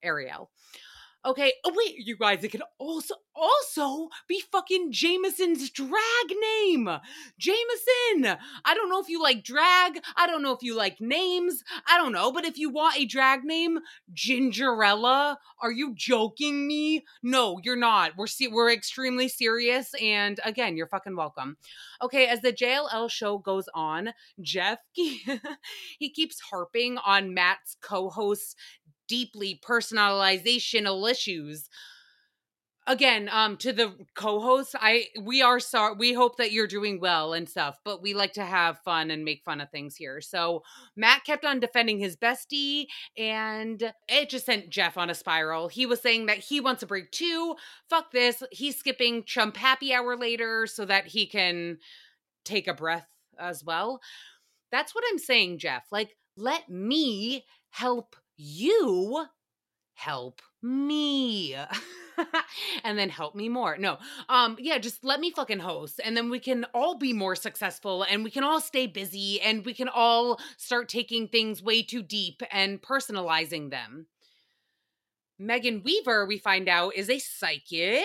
Ariel. 0.00 0.50
Okay. 1.24 1.52
Oh 1.64 1.72
wait, 1.74 1.94
you 1.98 2.16
guys, 2.16 2.42
it 2.42 2.48
could 2.48 2.62
also 2.78 3.14
also 3.34 4.08
be 4.28 4.42
fucking 4.52 4.92
Jamison's 4.92 5.70
drag 5.70 5.92
name. 6.40 6.88
Jamison. 7.38 8.38
I 8.64 8.74
don't 8.74 8.90
know 8.90 9.00
if 9.00 9.08
you 9.08 9.22
like 9.22 9.44
drag. 9.44 10.00
I 10.16 10.26
don't 10.26 10.42
know 10.42 10.52
if 10.52 10.62
you 10.62 10.76
like 10.76 11.00
names. 11.00 11.62
I 11.88 11.96
don't 11.96 12.12
know, 12.12 12.32
but 12.32 12.44
if 12.44 12.58
you 12.58 12.70
want 12.70 12.98
a 12.98 13.04
drag 13.04 13.44
name, 13.44 13.78
Gingerella, 14.14 15.36
are 15.60 15.72
you 15.72 15.94
joking 15.94 16.66
me? 16.66 17.04
No, 17.22 17.58
you're 17.62 17.76
not. 17.76 18.12
We're 18.16 18.26
se- 18.26 18.48
we're 18.48 18.72
extremely 18.72 19.28
serious 19.28 19.94
and 20.02 20.40
again, 20.44 20.76
you're 20.76 20.88
fucking 20.88 21.16
welcome. 21.16 21.56
Okay, 22.02 22.26
as 22.26 22.40
the 22.40 22.52
JLL 22.52 23.08
show 23.10 23.38
goes 23.38 23.68
on, 23.74 24.12
Jeff 24.40 24.78
he 24.92 26.10
keeps 26.12 26.40
harping 26.40 26.98
on 26.98 27.32
Matt's 27.32 27.76
co-host 27.80 28.56
deeply 29.12 29.60
personalizational 29.62 31.10
issues. 31.10 31.68
Again 32.84 33.28
um 33.30 33.56
to 33.58 33.72
the 33.72 33.94
co-host 34.16 34.74
i 34.80 35.06
we 35.22 35.40
are 35.40 35.60
sorry 35.60 35.94
we 35.96 36.12
hope 36.14 36.36
that 36.38 36.50
you're 36.50 36.66
doing 36.66 36.98
well 36.98 37.32
and 37.32 37.48
stuff 37.48 37.76
but 37.84 38.02
we 38.02 38.12
like 38.12 38.32
to 38.32 38.44
have 38.44 38.80
fun 38.84 39.12
and 39.12 39.24
make 39.24 39.44
fun 39.44 39.60
of 39.60 39.70
things 39.70 39.94
here. 39.94 40.20
So 40.20 40.64
matt 40.96 41.22
kept 41.24 41.44
on 41.44 41.60
defending 41.60 42.00
his 42.00 42.16
bestie 42.16 42.86
and 43.16 43.92
it 44.08 44.28
just 44.30 44.46
sent 44.46 44.68
jeff 44.68 44.98
on 44.98 45.10
a 45.10 45.14
spiral. 45.14 45.68
He 45.68 45.86
was 45.86 46.00
saying 46.00 46.26
that 46.26 46.38
he 46.38 46.60
wants 46.60 46.82
a 46.82 46.86
break 46.88 47.12
too. 47.12 47.54
Fuck 47.88 48.10
this. 48.10 48.42
He's 48.50 48.76
skipping 48.76 49.22
chump 49.24 49.56
happy 49.56 49.94
hour 49.94 50.16
later 50.16 50.66
so 50.66 50.84
that 50.86 51.06
he 51.06 51.26
can 51.26 51.78
take 52.44 52.66
a 52.66 52.74
breath 52.74 53.08
as 53.38 53.62
well. 53.64 54.00
That's 54.72 54.94
what 54.94 55.04
i'm 55.10 55.18
saying 55.18 55.58
jeff. 55.58 55.84
Like 55.92 56.16
let 56.36 56.68
me 56.68 57.44
help 57.70 58.16
you 58.36 59.26
help 59.94 60.40
me. 60.62 61.56
And 62.84 62.98
then 62.98 63.08
help 63.08 63.34
me 63.34 63.48
more. 63.48 63.78
No 63.78 63.96
um 64.28 64.56
yeah 64.60 64.76
just 64.78 65.02
let 65.02 65.18
me 65.18 65.30
fucking 65.30 65.60
host 65.60 65.98
and 66.04 66.14
then 66.14 66.28
we 66.28 66.38
can 66.38 66.66
all 66.74 66.96
be 66.98 67.12
more 67.14 67.34
successful 67.34 68.02
and 68.02 68.22
we 68.22 68.30
can 68.30 68.44
all 68.44 68.60
stay 68.60 68.86
busy 68.86 69.40
and 69.40 69.64
we 69.64 69.72
can 69.72 69.88
all 69.88 70.38
start 70.58 70.90
taking 70.90 71.26
things 71.26 71.62
way 71.62 71.82
too 71.82 72.02
deep 72.02 72.42
and 72.50 72.82
personalizing 72.82 73.70
them. 73.70 74.06
Megan 75.38 75.82
weaver 75.82 76.26
we 76.26 76.36
find 76.38 76.68
out 76.68 76.94
is 76.94 77.08
a 77.08 77.18
psychic. 77.18 78.04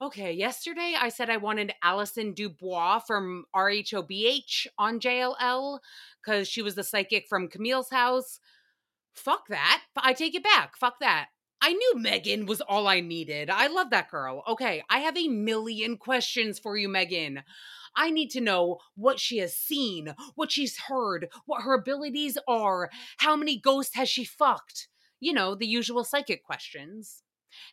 Okay 0.00 0.32
yesterday 0.32 0.94
i 0.98 1.08
said 1.08 1.28
i 1.28 1.36
wanted 1.36 1.74
allison 1.82 2.32
dubois 2.34 3.00
from 3.00 3.44
rhobh 3.54 4.66
on 4.78 5.00
jll 5.00 5.78
because 6.24 6.46
she 6.46 6.62
was 6.62 6.76
the 6.76 6.84
psychic 6.84 7.26
from 7.28 7.48
camille's 7.48 7.90
house 7.90 8.38
fuck 9.14 9.48
that. 9.48 9.82
I 9.96 10.12
take 10.12 10.34
it 10.34 10.44
back. 10.44 10.76
Fuck 10.76 11.00
that. 11.00 11.28
I 11.60 11.72
knew 11.72 11.94
Megan 11.96 12.44
was 12.46 12.60
all 12.60 12.86
I 12.86 13.00
needed. 13.00 13.48
I 13.48 13.68
love 13.68 13.90
that 13.90 14.10
girl. 14.10 14.42
Okay, 14.46 14.82
I 14.90 14.98
have 14.98 15.16
a 15.16 15.28
million 15.28 15.96
questions 15.96 16.58
for 16.58 16.76
you, 16.76 16.88
Megan. 16.88 17.42
I 17.96 18.10
need 18.10 18.30
to 18.32 18.40
know 18.40 18.78
what 18.96 19.18
she 19.18 19.38
has 19.38 19.56
seen, 19.56 20.14
what 20.34 20.52
she's 20.52 20.76
heard, 20.76 21.28
what 21.46 21.62
her 21.62 21.74
abilities 21.74 22.36
are, 22.46 22.90
how 23.18 23.36
many 23.36 23.58
ghosts 23.58 23.94
has 23.94 24.08
she 24.08 24.24
fucked. 24.24 24.88
You 25.20 25.32
know, 25.32 25.54
the 25.54 25.66
usual 25.66 26.04
psychic 26.04 26.44
questions. 26.44 27.22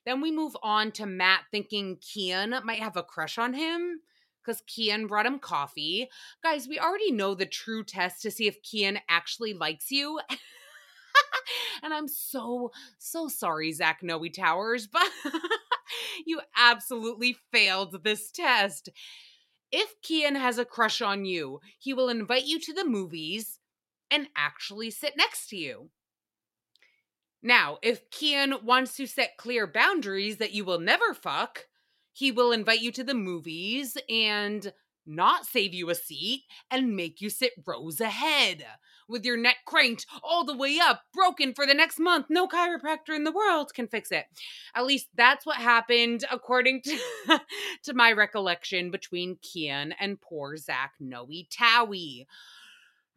Then 0.06 0.22
we 0.22 0.32
move 0.32 0.56
on 0.64 0.92
to 0.94 1.06
Matt 1.06 1.42
thinking 1.52 1.98
Kean 2.02 2.56
might 2.64 2.80
have 2.80 2.96
a 2.96 3.04
crush 3.04 3.38
on 3.38 3.54
him 3.54 4.02
because 4.44 4.64
Kean 4.68 5.08
brought 5.08 5.26
him 5.26 5.40
coffee. 5.40 6.08
Guys, 6.44 6.68
we 6.68 6.80
already 6.80 7.12
know 7.12 7.36
the 7.36 7.46
true 7.46 7.84
test 7.84 8.22
to 8.22 8.32
see 8.32 8.48
if 8.48 8.62
Kean 8.64 9.02
actually 9.10 9.54
likes 9.54 9.92
you. 9.92 10.20
and 11.84 11.94
I'm 11.94 12.08
so, 12.08 12.72
so 12.98 13.28
sorry, 13.28 13.72
Zach 13.72 14.00
Noe 14.02 14.28
Towers, 14.28 14.88
but 14.88 15.10
you 16.26 16.42
absolutely 16.58 17.38
failed 17.52 18.04
this 18.04 18.32
test. 18.32 18.90
If 19.72 20.02
Kean 20.02 20.36
has 20.36 20.58
a 20.58 20.66
crush 20.66 21.02
on 21.02 21.26
you, 21.26 21.60
he 21.80 21.94
will 21.94 22.10
invite 22.10 22.46
you 22.46 22.60
to 22.60 22.74
the 22.74 22.86
movies 22.86 23.60
and 24.10 24.28
actually 24.36 24.92
sit 24.92 25.16
next 25.16 25.48
to 25.50 25.56
you. 25.56 25.90
Now, 27.42 27.78
if 27.82 28.10
Kean 28.12 28.54
wants 28.64 28.96
to 28.98 29.08
set 29.08 29.38
clear 29.38 29.66
boundaries 29.66 30.38
that 30.38 30.54
you 30.54 30.64
will 30.64 30.80
never 30.80 31.14
fuck, 31.14 31.66
he 32.12 32.32
will 32.32 32.52
invite 32.52 32.82
you 32.82 32.92
to 32.92 33.04
the 33.04 33.16
movies 33.16 33.98
and 34.10 34.74
not 35.06 35.46
save 35.46 35.74
you 35.74 35.90
a 35.90 35.96
seat 35.96 36.44
and 36.70 36.96
make 36.96 37.22
you 37.22 37.30
sit 37.30 37.54
rows 37.66 38.00
ahead 38.00 38.66
with 39.12 39.26
your 39.26 39.38
neck 39.38 39.58
cranked 39.66 40.06
all 40.24 40.44
the 40.44 40.56
way 40.56 40.80
up, 40.82 41.04
broken 41.14 41.54
for 41.54 41.68
the 41.68 41.74
next 41.74 42.00
month. 42.00 42.28
No 42.30 42.48
chiropractor 42.48 43.16
in 43.16 43.24
the 43.24 43.32
world 43.32 43.74
can 43.74 43.88
fix 43.88 44.12
it. 44.12 44.26
At 44.74 44.86
least 44.86 45.08
that's 45.16 45.46
what 45.46 45.58
happened, 45.58 46.26
according 46.32 46.82
to, 46.84 46.98
to 47.84 47.94
my 47.94 48.12
recollection, 48.14 48.90
between 48.92 49.38
Kean 49.42 49.94
and 50.00 50.20
poor 50.20 50.58
Zach 50.58 50.94
Noe 51.00 51.28
Towie. 51.28 52.26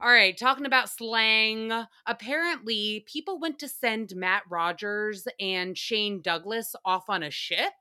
All 0.01 0.11
right, 0.11 0.37
talking 0.37 0.67
about 0.67 0.91
slang. 0.91 1.73
Apparently, 2.07 3.05
people 3.07 3.39
went 3.39 3.59
to 3.61 3.69
send 3.69 4.15
Matt 4.17 4.43
Rogers 4.51 5.27
and 5.39 5.79
Shane 5.79 6.21
Douglas 6.21 6.75
off 6.85 7.09
on 7.09 7.23
a 7.23 7.31
ship, 7.31 7.73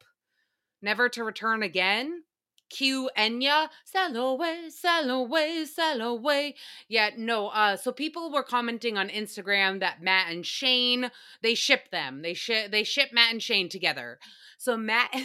never 0.82 1.10
to 1.10 1.24
return 1.24 1.63
again. 1.63 2.24
Q 2.73 3.09
Enya, 3.15 3.69
sail 3.85 4.15
away, 4.15 4.69
sail 4.69 5.09
away, 5.09 5.63
sail 5.65 6.01
away. 6.01 6.55
Yeah, 6.87 7.11
no, 7.15 7.49
uh, 7.49 7.77
so 7.77 7.91
people 7.91 8.31
were 8.31 8.41
commenting 8.41 8.97
on 8.97 9.09
Instagram 9.09 9.79
that 9.79 10.01
Matt 10.01 10.31
and 10.31 10.43
Shane, 10.43 11.11
they 11.43 11.53
ship 11.53 11.91
them. 11.91 12.23
They 12.23 12.33
ship 12.33 12.71
they 12.71 12.83
ship 12.83 13.09
Matt 13.13 13.31
and 13.31 13.43
Shane 13.43 13.69
together. 13.69 14.17
So 14.57 14.75
Matt 14.75 15.15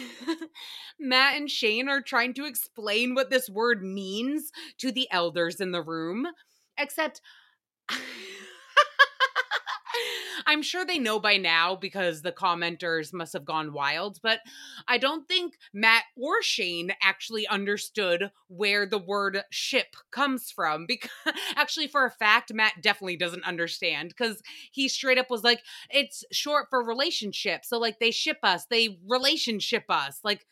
Matt 0.99 1.37
and 1.37 1.49
Shane 1.49 1.89
are 1.89 2.01
trying 2.01 2.35
to 2.35 2.45
explain 2.45 3.15
what 3.15 3.31
this 3.31 3.49
word 3.49 3.83
means 3.83 4.51
to 4.77 4.91
the 4.91 5.07
elders 5.11 5.59
in 5.59 5.71
the 5.71 5.81
room. 5.81 6.27
Except 6.77 7.19
I'm 10.49 10.63
sure 10.63 10.83
they 10.83 10.97
know 10.97 11.19
by 11.19 11.37
now 11.37 11.75
because 11.75 12.23
the 12.23 12.31
commenters 12.31 13.13
must 13.13 13.33
have 13.33 13.45
gone 13.45 13.71
wild, 13.71 14.17
but 14.23 14.39
I 14.87 14.97
don't 14.97 15.27
think 15.27 15.59
Matt 15.75 16.05
or 16.17 16.41
Shane 16.41 16.91
actually 17.03 17.47
understood 17.47 18.31
where 18.47 18.87
the 18.87 18.97
word 18.97 19.43
ship 19.51 19.95
comes 20.09 20.49
from. 20.49 20.87
Because 20.87 21.11
actually, 21.55 21.85
for 21.85 22.03
a 22.03 22.09
fact, 22.09 22.51
Matt 22.51 22.81
definitely 22.81 23.15
doesn't 23.15 23.45
understand 23.45 24.09
because 24.09 24.41
he 24.71 24.87
straight 24.87 25.19
up 25.19 25.29
was 25.29 25.43
like, 25.43 25.61
it's 25.91 26.23
short 26.31 26.65
for 26.71 26.83
relationship. 26.83 27.63
So, 27.63 27.77
like, 27.77 27.99
they 27.99 28.09
ship 28.09 28.39
us, 28.41 28.65
they 28.71 28.97
relationship 29.07 29.83
us. 29.87 30.19
Like, 30.23 30.47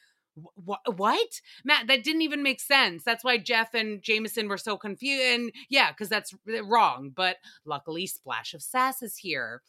what 0.53 0.81
what 0.97 1.41
matt 1.63 1.87
that 1.87 2.03
didn't 2.03 2.21
even 2.21 2.43
make 2.43 2.59
sense 2.59 3.03
that's 3.03 3.23
why 3.23 3.37
jeff 3.37 3.73
and 3.73 4.01
jamison 4.03 4.47
were 4.47 4.57
so 4.57 4.77
confused 4.77 5.23
and 5.23 5.51
yeah 5.69 5.91
because 5.91 6.09
that's 6.09 6.33
wrong 6.63 7.11
but 7.15 7.37
luckily 7.65 8.05
splash 8.05 8.53
of 8.53 8.61
sass 8.61 9.01
is 9.01 9.17
here 9.17 9.61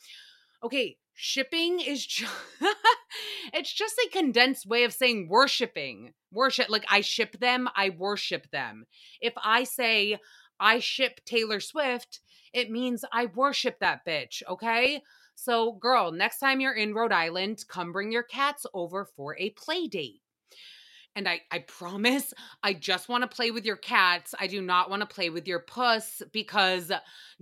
Okay, 0.62 0.96
shipping 1.14 1.78
is 1.80 2.04
just 2.04 2.32
it's 3.54 3.72
just 3.72 3.96
a 3.98 4.10
condensed 4.10 4.66
way 4.66 4.84
of 4.84 4.92
saying 4.92 5.28
worshiping. 5.28 6.14
Worship 6.32 6.68
like 6.68 6.84
I 6.88 7.00
ship 7.00 7.38
them, 7.38 7.68
I 7.76 7.90
worship 7.90 8.50
them. 8.50 8.86
If 9.20 9.34
I 9.42 9.64
say 9.64 10.18
I 10.58 10.80
ship 10.80 11.20
Taylor 11.24 11.60
Swift, 11.60 12.20
it 12.52 12.70
means 12.70 13.04
I 13.12 13.26
worship 13.26 13.78
that 13.78 14.04
bitch, 14.04 14.42
okay? 14.48 15.02
So, 15.36 15.72
girl, 15.72 16.10
next 16.10 16.40
time 16.40 16.60
you're 16.60 16.72
in 16.72 16.94
Rhode 16.94 17.12
Island, 17.12 17.64
come 17.68 17.92
bring 17.92 18.10
your 18.10 18.24
cats 18.24 18.66
over 18.74 19.04
for 19.04 19.36
a 19.38 19.50
play 19.50 19.86
date. 19.86 20.20
And 21.18 21.28
I, 21.28 21.40
I 21.50 21.58
promise 21.58 22.32
I 22.62 22.72
just 22.72 23.08
want 23.08 23.22
to 23.22 23.36
play 23.36 23.50
with 23.50 23.66
your 23.66 23.76
cats. 23.76 24.34
I 24.38 24.46
do 24.46 24.62
not 24.62 24.88
want 24.88 25.00
to 25.00 25.14
play 25.14 25.30
with 25.30 25.48
your 25.48 25.58
puss 25.58 26.22
because 26.32 26.92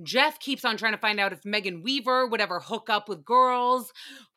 Jeff 0.03 0.41
keeps 0.41 0.65
on 0.65 0.79
trying 0.79 0.93
to 0.93 0.99
find 0.99 1.21
out 1.21 1.33
if 1.33 1.45
Megan 1.45 1.83
Weaver 1.83 2.27
would 2.27 2.41
ever 2.41 2.59
hook 2.59 2.89
up 2.89 3.09
with 3.09 3.25
girls. 3.25 3.93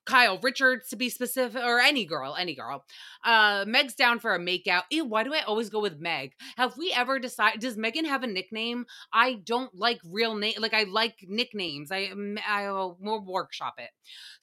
Kyle 0.05 0.39
Richards 0.39 0.89
to 0.89 0.95
be 0.95 1.07
specific, 1.09 1.61
or 1.63 1.79
any 1.79 2.03
girl, 2.03 2.35
any 2.35 2.55
girl. 2.55 2.83
Uh, 3.23 3.63
Meg's 3.67 3.93
down 3.93 4.17
for 4.17 4.33
a 4.33 4.39
makeout. 4.39 4.81
Ew, 4.89 5.05
why 5.05 5.23
do 5.23 5.33
I 5.35 5.41
always 5.41 5.69
go 5.69 5.79
with 5.79 5.99
Meg? 5.99 6.31
Have 6.57 6.77
we 6.77 6.91
ever 6.91 7.19
decided? 7.19 7.61
Does 7.61 7.77
Megan 7.77 8.05
have 8.05 8.23
a 8.23 8.27
nickname? 8.27 8.85
I 9.13 9.35
don't 9.35 9.73
like 9.75 9.99
real 10.03 10.35
name. 10.35 10.55
Like 10.57 10.73
I 10.73 10.83
like 10.83 11.17
nicknames. 11.27 11.91
I 11.91 12.11
I 12.47 12.71
will 12.71 12.97
workshop 13.23 13.75
it. 13.77 13.91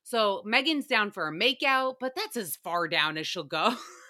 So 0.05 0.43
Megan's 0.45 0.87
down 0.87 1.11
for 1.11 1.27
a 1.27 1.33
makeout, 1.33 1.95
but 1.99 2.13
that's 2.15 2.37
as 2.37 2.55
far 2.55 2.87
down 2.87 3.19
as 3.19 3.27
she'll 3.27 3.43
go. 3.43 3.75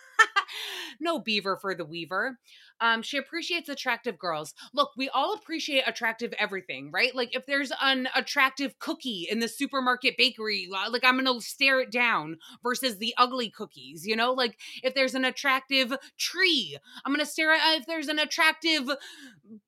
no 1.00 1.18
beaver 1.18 1.56
for 1.56 1.74
the 1.74 1.84
weaver. 1.84 2.38
Um, 2.80 3.02
she 3.02 3.16
appreciates 3.16 3.68
attractive 3.68 4.18
girls. 4.18 4.52
Look, 4.74 4.90
we 4.96 5.08
all 5.08 5.34
appreciate 5.34 5.84
attractive 5.86 6.34
everything, 6.38 6.90
right? 6.90 7.14
Like 7.14 7.34
if 7.34 7.46
there's 7.46 7.72
an 7.80 8.08
attractive 8.14 8.78
cookie 8.78 9.26
in 9.30 9.40
the 9.40 9.48
supermarket 9.48 10.16
bakery, 10.18 10.68
like 10.70 11.04
I'm 11.04 11.16
gonna 11.16 11.40
stare 11.40 11.80
it 11.80 11.90
down 11.90 12.36
versus 12.62 12.98
the 12.98 13.14
ugly 13.16 13.50
cookies, 13.50 14.06
you 14.06 14.14
know? 14.14 14.32
Like 14.32 14.58
if 14.82 14.94
there's 14.94 15.14
an 15.14 15.24
attractive 15.24 15.94
tree, 16.18 16.76
I'm 17.04 17.12
gonna 17.12 17.24
stare 17.26 17.52
at 17.52 17.78
if 17.78 17.86
there's 17.86 18.08
an 18.08 18.18
attractive 18.18 18.90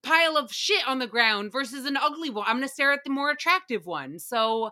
pile 0.03 0.37
of 0.37 0.53
shit 0.53 0.87
on 0.87 0.99
the 0.99 1.07
ground 1.07 1.53
versus 1.53 1.87
an 1.87 1.97
ugly 1.97 2.31
one. 2.31 2.45
I'm 2.47 2.57
gonna 2.57 2.69
stare 2.69 2.93
at 2.93 3.05
the 3.05 3.11
more 3.11 3.31
attractive 3.31 3.87
one. 3.87 4.19
So 4.19 4.71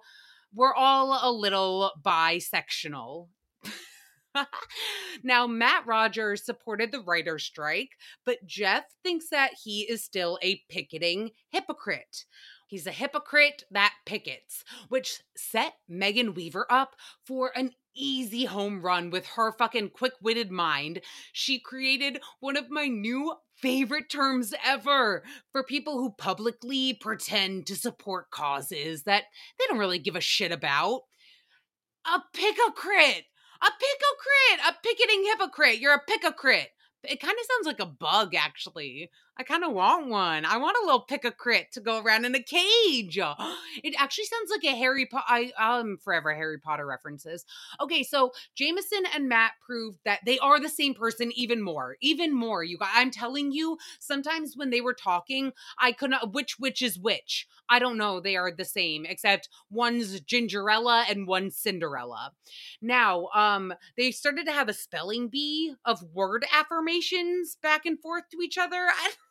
we're 0.54 0.74
all 0.74 1.18
a 1.22 1.32
little 1.32 1.92
bisectional 2.02 3.28
now, 5.22 5.46
Matt 5.46 5.86
Rogers 5.86 6.44
supported 6.44 6.92
the 6.92 7.00
writer's 7.00 7.44
strike, 7.44 7.90
but 8.24 8.44
Jeff 8.46 8.84
thinks 9.02 9.28
that 9.30 9.52
he 9.64 9.82
is 9.82 10.04
still 10.04 10.38
a 10.42 10.62
picketing 10.68 11.30
hypocrite. 11.50 12.24
He's 12.68 12.86
a 12.86 12.92
hypocrite 12.92 13.62
that 13.70 13.94
pickets, 14.04 14.64
which 14.88 15.20
set 15.36 15.74
Megan 15.88 16.34
Weaver 16.34 16.66
up 16.68 16.96
for 17.24 17.52
an 17.54 17.72
easy 17.94 18.44
home 18.44 18.82
run 18.82 19.10
with 19.10 19.26
her 19.26 19.52
fucking 19.52 19.90
quick 19.90 20.12
witted 20.20 20.50
mind. 20.50 21.00
She 21.32 21.60
created 21.60 22.20
one 22.40 22.56
of 22.56 22.70
my 22.70 22.86
new 22.86 23.34
favorite 23.54 24.10
terms 24.10 24.52
ever 24.64 25.22
for 25.52 25.62
people 25.62 25.98
who 25.98 26.10
publicly 26.10 26.94
pretend 26.94 27.66
to 27.66 27.76
support 27.76 28.30
causes 28.30 29.04
that 29.04 29.24
they 29.58 29.64
don't 29.68 29.78
really 29.78 29.98
give 29.98 30.16
a 30.16 30.20
shit 30.20 30.52
about. 30.52 31.02
A 32.04 32.20
pickocrit! 32.36 33.22
A 33.62 33.66
pickocrit, 33.66 34.68
a 34.68 34.74
picketing 34.82 35.24
hypocrite. 35.24 35.78
You're 35.78 35.94
a 35.94 36.10
pickocrit. 36.10 36.66
It 37.02 37.20
kind 37.20 37.36
of 37.38 37.46
sounds 37.46 37.66
like 37.66 37.80
a 37.80 37.86
bug, 37.86 38.34
actually. 38.34 39.10
I 39.38 39.42
kind 39.42 39.64
of 39.64 39.72
want 39.72 40.08
one. 40.08 40.46
I 40.46 40.56
want 40.56 40.78
a 40.82 40.86
little 40.86 41.04
pickocrit 41.04 41.70
to 41.72 41.80
go 41.80 42.00
around 42.02 42.24
in 42.24 42.34
a 42.34 42.42
cage. 42.42 43.18
It 43.84 43.94
actually 43.98 44.24
sounds 44.24 44.50
like 44.50 44.64
a 44.64 44.74
Harry 44.74 45.04
Potter. 45.04 45.24
I 45.28 45.52
am 45.58 45.98
forever 45.98 46.34
Harry 46.34 46.58
Potter 46.58 46.86
references. 46.86 47.44
Okay, 47.78 48.02
so 48.02 48.32
Jamison 48.54 49.02
and 49.14 49.28
Matt 49.28 49.52
proved 49.64 49.98
that 50.06 50.20
they 50.24 50.38
are 50.38 50.58
the 50.58 50.70
same 50.70 50.94
person 50.94 51.30
even 51.36 51.62
more. 51.62 51.96
Even 52.00 52.34
more. 52.34 52.64
You 52.64 52.78
guys, 52.78 52.88
I'm 52.94 53.10
telling 53.10 53.52
you, 53.52 53.76
sometimes 54.00 54.56
when 54.56 54.70
they 54.70 54.80
were 54.80 54.94
talking, 54.94 55.52
I 55.78 55.92
couldn't 55.92 56.32
which 56.32 56.58
which 56.58 56.80
is 56.80 56.98
which. 56.98 57.46
I 57.68 57.78
don't 57.78 57.98
know. 57.98 58.20
They 58.20 58.36
are 58.36 58.50
the 58.50 58.64
same, 58.64 59.04
except 59.04 59.50
one's 59.70 60.20
Gingerella 60.22 61.04
and 61.10 61.26
one's 61.26 61.56
Cinderella. 61.56 62.32
Now, 62.80 63.26
um, 63.34 63.74
they 63.96 64.10
started 64.10 64.46
to 64.46 64.52
have 64.52 64.68
a 64.68 64.72
spelling 64.72 65.28
bee 65.28 65.74
of 65.84 66.02
word 66.14 66.46
affirmations 66.52 67.56
back 67.60 67.84
and 67.84 68.00
forth 68.00 68.24
to 68.30 68.38
each 68.42 68.56
other. 68.56 68.88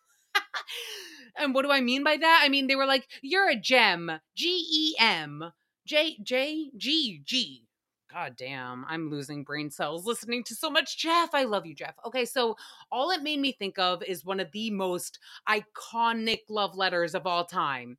and 1.37 1.53
what 1.53 1.63
do 1.63 1.71
I 1.71 1.81
mean 1.81 2.03
by 2.03 2.17
that? 2.17 2.41
I 2.43 2.49
mean, 2.49 2.67
they 2.67 2.75
were 2.75 2.85
like, 2.85 3.07
you're 3.21 3.49
a 3.49 3.55
gem, 3.55 4.11
G 4.35 4.65
E 4.71 4.95
M, 4.99 5.51
J 5.85 6.17
J 6.23 6.71
G 6.77 7.21
G. 7.23 7.63
God 8.11 8.35
damn, 8.37 8.85
I'm 8.87 9.09
losing 9.09 9.43
brain 9.43 9.69
cells 9.69 10.05
listening 10.05 10.43
to 10.45 10.55
so 10.55 10.69
much 10.69 10.97
Jeff. 10.97 11.31
I 11.33 11.43
love 11.43 11.65
you, 11.65 11.75
Jeff. 11.75 11.95
Okay, 12.05 12.23
so 12.23 12.55
all 12.89 13.11
it 13.11 13.21
made 13.21 13.39
me 13.39 13.51
think 13.51 13.77
of 13.77 14.01
is 14.03 14.23
one 14.23 14.39
of 14.39 14.51
the 14.53 14.71
most 14.71 15.19
iconic 15.49 16.41
love 16.49 16.77
letters 16.77 17.13
of 17.13 17.27
all 17.27 17.43
time 17.43 17.97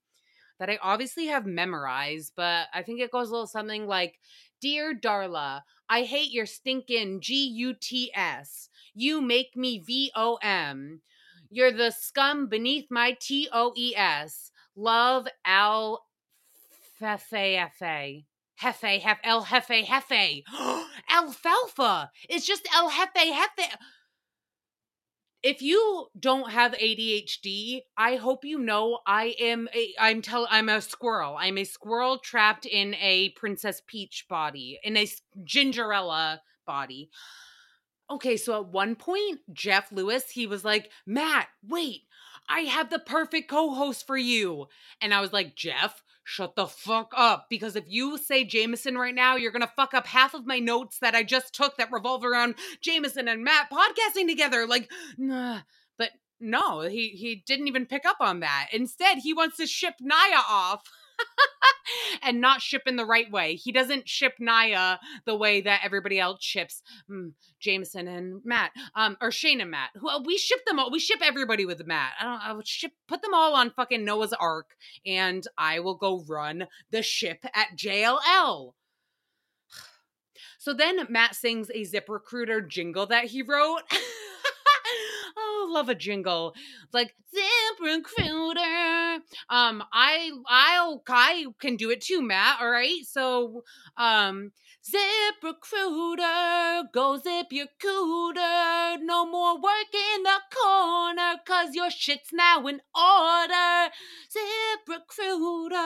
that 0.59 0.71
I 0.71 0.79
obviously 0.83 1.27
have 1.27 1.45
memorized, 1.45 2.33
but 2.35 2.69
I 2.73 2.83
think 2.83 3.01
it 3.01 3.11
goes 3.11 3.29
a 3.29 3.33
little 3.33 3.47
something 3.47 3.87
like 3.87 4.19
Dear 4.61 4.95
Darla, 4.99 5.61
I 5.89 6.03
hate 6.03 6.33
your 6.33 6.47
stinking 6.47 7.21
G 7.21 7.47
U 7.47 7.75
T 7.75 8.11
S. 8.15 8.71
You 8.95 9.21
make 9.21 9.55
me 9.55 9.79
V 9.79 10.13
O 10.17 10.39
M. 10.43 11.03
You're 11.51 11.73
the 11.73 11.91
scum 11.91 12.49
beneath 12.49 12.87
my 12.91 13.17
T 13.21 13.49
O 13.53 13.73
E 13.77 13.95
S. 13.97 14.51
Love 14.75 15.29
Al 15.45 16.05
Fefe 17.01 17.71
Fefe. 17.81 18.25
Hefe, 18.63 19.01
hef, 19.01 19.19
El 19.23 19.45
Hefe, 19.45 19.85
Hefe. 19.85 20.43
Alfalfa. 21.11 22.11
It's 22.29 22.47
just 22.47 22.67
El 22.75 22.91
Hefe, 22.91 23.33
Hefe. 23.33 23.69
If 25.43 25.63
you 25.63 26.07
don't 26.19 26.51
have 26.51 26.73
ADHD, 26.73 27.83
I 27.97 28.17
hope 28.17 28.45
you 28.45 28.59
know 28.59 28.99
I 29.07 29.37
am 29.39 29.69
a 29.75 29.95
I'm 30.01 30.23
tell 30.23 30.49
I'm 30.51 30.69
a 30.69 30.81
squirrel. 30.81 31.37
I'm 31.39 31.59
a 31.59 31.65
squirrel 31.65 32.19
trapped 32.19 32.67
in 32.67 32.95
a 32.95 33.29
Princess 33.37 33.81
Peach 33.87 34.27
body, 34.29 34.81
in 34.83 34.97
a 34.97 35.07
Gingerella 35.45 36.39
body. 36.67 37.11
Okay, 38.09 38.37
so 38.37 38.61
at 38.61 38.69
one 38.69 38.95
point, 38.95 39.41
Jeff 39.53 39.91
Lewis, 39.91 40.31
he 40.31 40.47
was 40.47 40.65
like, 40.65 40.91
Matt, 41.07 41.49
wait, 41.67 42.03
I 42.49 42.61
have 42.61 42.91
the 42.91 42.99
perfect 42.99 43.51
co 43.51 43.75
host 43.75 44.07
for 44.07 44.17
you. 44.17 44.67
And 45.01 45.13
I 45.13 45.21
was 45.21 45.33
like, 45.33 45.57
Jeff, 45.57 46.03
shut 46.23 46.57
the 46.57 46.67
fuck 46.67 47.13
up. 47.17 47.47
Because 47.51 47.77
if 47.77 47.85
you 47.89 48.19
say 48.19 48.45
Jamison 48.45 48.97
right 48.97 49.15
now, 49.15 49.37
you're 49.37 49.53
going 49.53 49.63
to 49.63 49.73
fuck 49.75 49.95
up 49.95 50.07
half 50.07 50.35
of 50.35 50.47
my 50.47 50.59
notes 50.59 50.99
that 51.01 51.15
I 51.15 51.23
just 51.23 51.55
took 51.55 51.77
that 51.77 51.93
revolve 51.93 52.25
around 52.25 52.57
Jamison 52.81 53.29
and 53.29 53.43
Matt 53.43 53.71
podcasting 53.71 54.29
together. 54.29 54.67
Like, 54.67 54.91
nah. 55.19 55.61
But 55.99 56.11
no, 56.41 56.83
he, 56.83 57.09
he 57.11 57.43
didn't 57.47 57.69
even 57.69 57.87
pick 57.87 58.05
up 58.05 58.19
on 58.21 58.41
that. 58.41 58.69
Instead, 58.73 59.19
he 59.19 59.33
wants 59.33 59.57
to 59.57 59.67
ship 59.67 59.95
Naya 60.01 60.43
off. 60.49 60.83
and 62.23 62.41
not 62.41 62.61
ship 62.61 62.83
in 62.87 62.97
the 62.97 63.05
right 63.05 63.31
way. 63.31 63.55
He 63.55 63.73
doesn't 63.73 64.09
ship 64.09 64.35
Naya 64.39 64.99
the 65.25 65.37
way 65.37 65.61
that 65.61 65.81
everybody 65.85 66.19
else 66.19 66.43
ships 66.43 66.83
mm, 67.11 67.33
Jamison 67.61 68.09
and 68.09 68.41
Matt, 68.45 68.73
um, 68.95 69.17
or 69.21 69.31
Shane 69.31 69.61
and 69.61 69.71
Matt. 69.71 69.91
Who 69.97 70.09
we 70.25 70.39
ship 70.39 70.65
them 70.67 70.79
all. 70.79 70.91
We 70.91 70.99
ship 70.99 71.21
everybody 71.23 71.65
with 71.65 71.87
Matt. 71.87 72.13
I 72.21 72.25
don't. 72.25 72.41
I 72.43 72.53
would 72.53 72.67
ship 72.67 72.93
put 73.09 73.23
them 73.23 73.35
all 73.35 73.55
on 73.55 73.71
fucking 73.71 74.05
Noah's 74.05 74.33
Ark, 74.33 74.71
and 75.05 75.47
I 75.57 75.81
will 75.81 75.97
go 75.97 76.25
run 76.29 76.67
the 76.91 77.03
ship 77.03 77.45
at 77.55 77.77
JLL. 77.77 78.73
So 80.59 80.75
then 80.75 81.07
Matt 81.09 81.37
sings 81.37 81.71
a 81.73 81.85
zip 81.85 82.09
recruiter 82.09 82.61
jingle 82.61 83.07
that 83.07 83.27
he 83.27 83.41
wrote. 83.41 83.83
love 85.69 85.89
a 85.89 85.95
jingle. 85.95 86.55
It's 86.85 86.95
like 86.95 87.15
Zip 87.31 87.81
Recruiter. 87.83 89.21
Um, 89.51 89.83
I 89.93 90.31
I'll 90.49 91.03
I 91.09 91.47
can 91.61 91.77
do 91.77 91.91
it 91.91 92.01
too, 92.01 92.23
Matt. 92.23 92.61
All 92.61 92.71
right. 92.71 93.05
So 93.05 93.63
um 93.97 94.53
Zip 94.89 95.37
Recruiter, 95.43 96.85
go 96.95 97.17
zip 97.19 97.49
your 97.51 97.67
cooter. 97.83 98.99
No 99.03 99.27
more 99.27 99.57
work 99.61 99.93
in 99.93 100.23
the 100.23 100.41
corner, 100.55 101.35
cause 101.45 101.75
your 101.75 101.91
shit's 101.91 102.33
now 102.33 102.65
in 102.67 102.81
order. 102.95 103.91
Zip 104.31 104.81
Recruiter. 104.89 105.77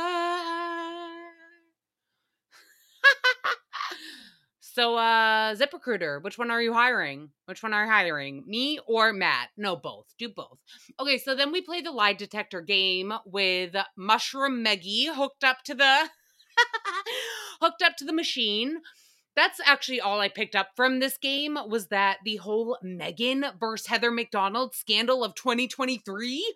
So, 4.81 4.97
uh, 4.97 5.55
ZipRecruiter, 5.57 6.23
which 6.23 6.39
one 6.39 6.51
are 6.51 6.63
you 6.63 6.73
hiring? 6.73 7.33
Which 7.45 7.63
one 7.63 7.75
are 7.75 7.85
you 7.85 7.91
hiring? 7.91 8.45
Me 8.47 8.79
or 8.87 9.13
Matt? 9.13 9.51
No, 9.55 9.77
both. 9.77 10.07
Do 10.19 10.31
both. 10.31 10.57
Okay, 10.99 11.19
so 11.19 11.35
then 11.35 11.53
we 11.53 11.61
play 11.61 11.83
the 11.83 11.91
lie 11.91 12.15
detector 12.15 12.63
game 12.63 13.13
with 13.27 13.77
Mushroom 13.95 14.65
Meggy 14.65 15.15
hooked 15.15 15.45
up 15.45 15.59
to 15.65 15.75
the 15.75 16.09
hooked 17.61 17.83
up 17.83 17.97
to 17.99 18.07
the 18.07 18.15
machine. 18.15 18.79
That's 19.37 19.61
actually 19.67 20.01
all 20.01 20.19
I 20.19 20.31
picked 20.31 20.57
up 20.57 20.69
from 20.75 20.99
this 20.99 21.19
game 21.19 21.59
was 21.69 21.89
that 21.89 22.21
the 22.25 22.37
whole 22.37 22.79
Megan 22.83 23.45
versus 23.61 23.89
Heather 23.89 24.11
McDonald 24.11 24.75
scandal 24.75 25.23
of 25.23 25.35
2023 25.35 26.55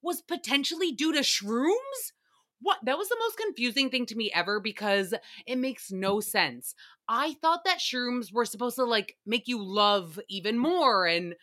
was 0.00 0.22
potentially 0.22 0.92
due 0.92 1.12
to 1.12 1.18
shrooms 1.18 2.12
what 2.60 2.78
that 2.84 2.98
was 2.98 3.08
the 3.08 3.18
most 3.18 3.36
confusing 3.36 3.90
thing 3.90 4.06
to 4.06 4.16
me 4.16 4.30
ever 4.34 4.60
because 4.60 5.14
it 5.46 5.56
makes 5.56 5.90
no 5.90 6.20
sense. 6.20 6.74
I 7.08 7.34
thought 7.34 7.64
that 7.64 7.78
shrooms 7.78 8.32
were 8.32 8.44
supposed 8.44 8.76
to 8.76 8.84
like 8.84 9.16
make 9.26 9.48
you 9.48 9.62
love 9.62 10.18
even 10.28 10.58
more 10.58 11.06
and 11.06 11.34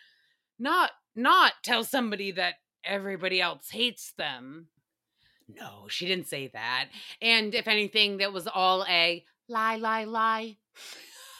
not 0.59 0.91
not 1.15 1.53
tell 1.63 1.83
somebody 1.83 2.31
that 2.31 2.55
everybody 2.83 3.39
else 3.39 3.69
hates 3.69 4.13
them. 4.17 4.67
No, 5.47 5.87
she 5.89 6.07
didn't 6.07 6.27
say 6.27 6.49
that. 6.53 6.89
And 7.21 7.53
if 7.53 7.67
anything, 7.67 8.17
that 8.17 8.33
was 8.33 8.47
all 8.47 8.85
a 8.87 9.23
lie, 9.47 9.75
lie, 9.75 10.05
lie. 10.05 10.57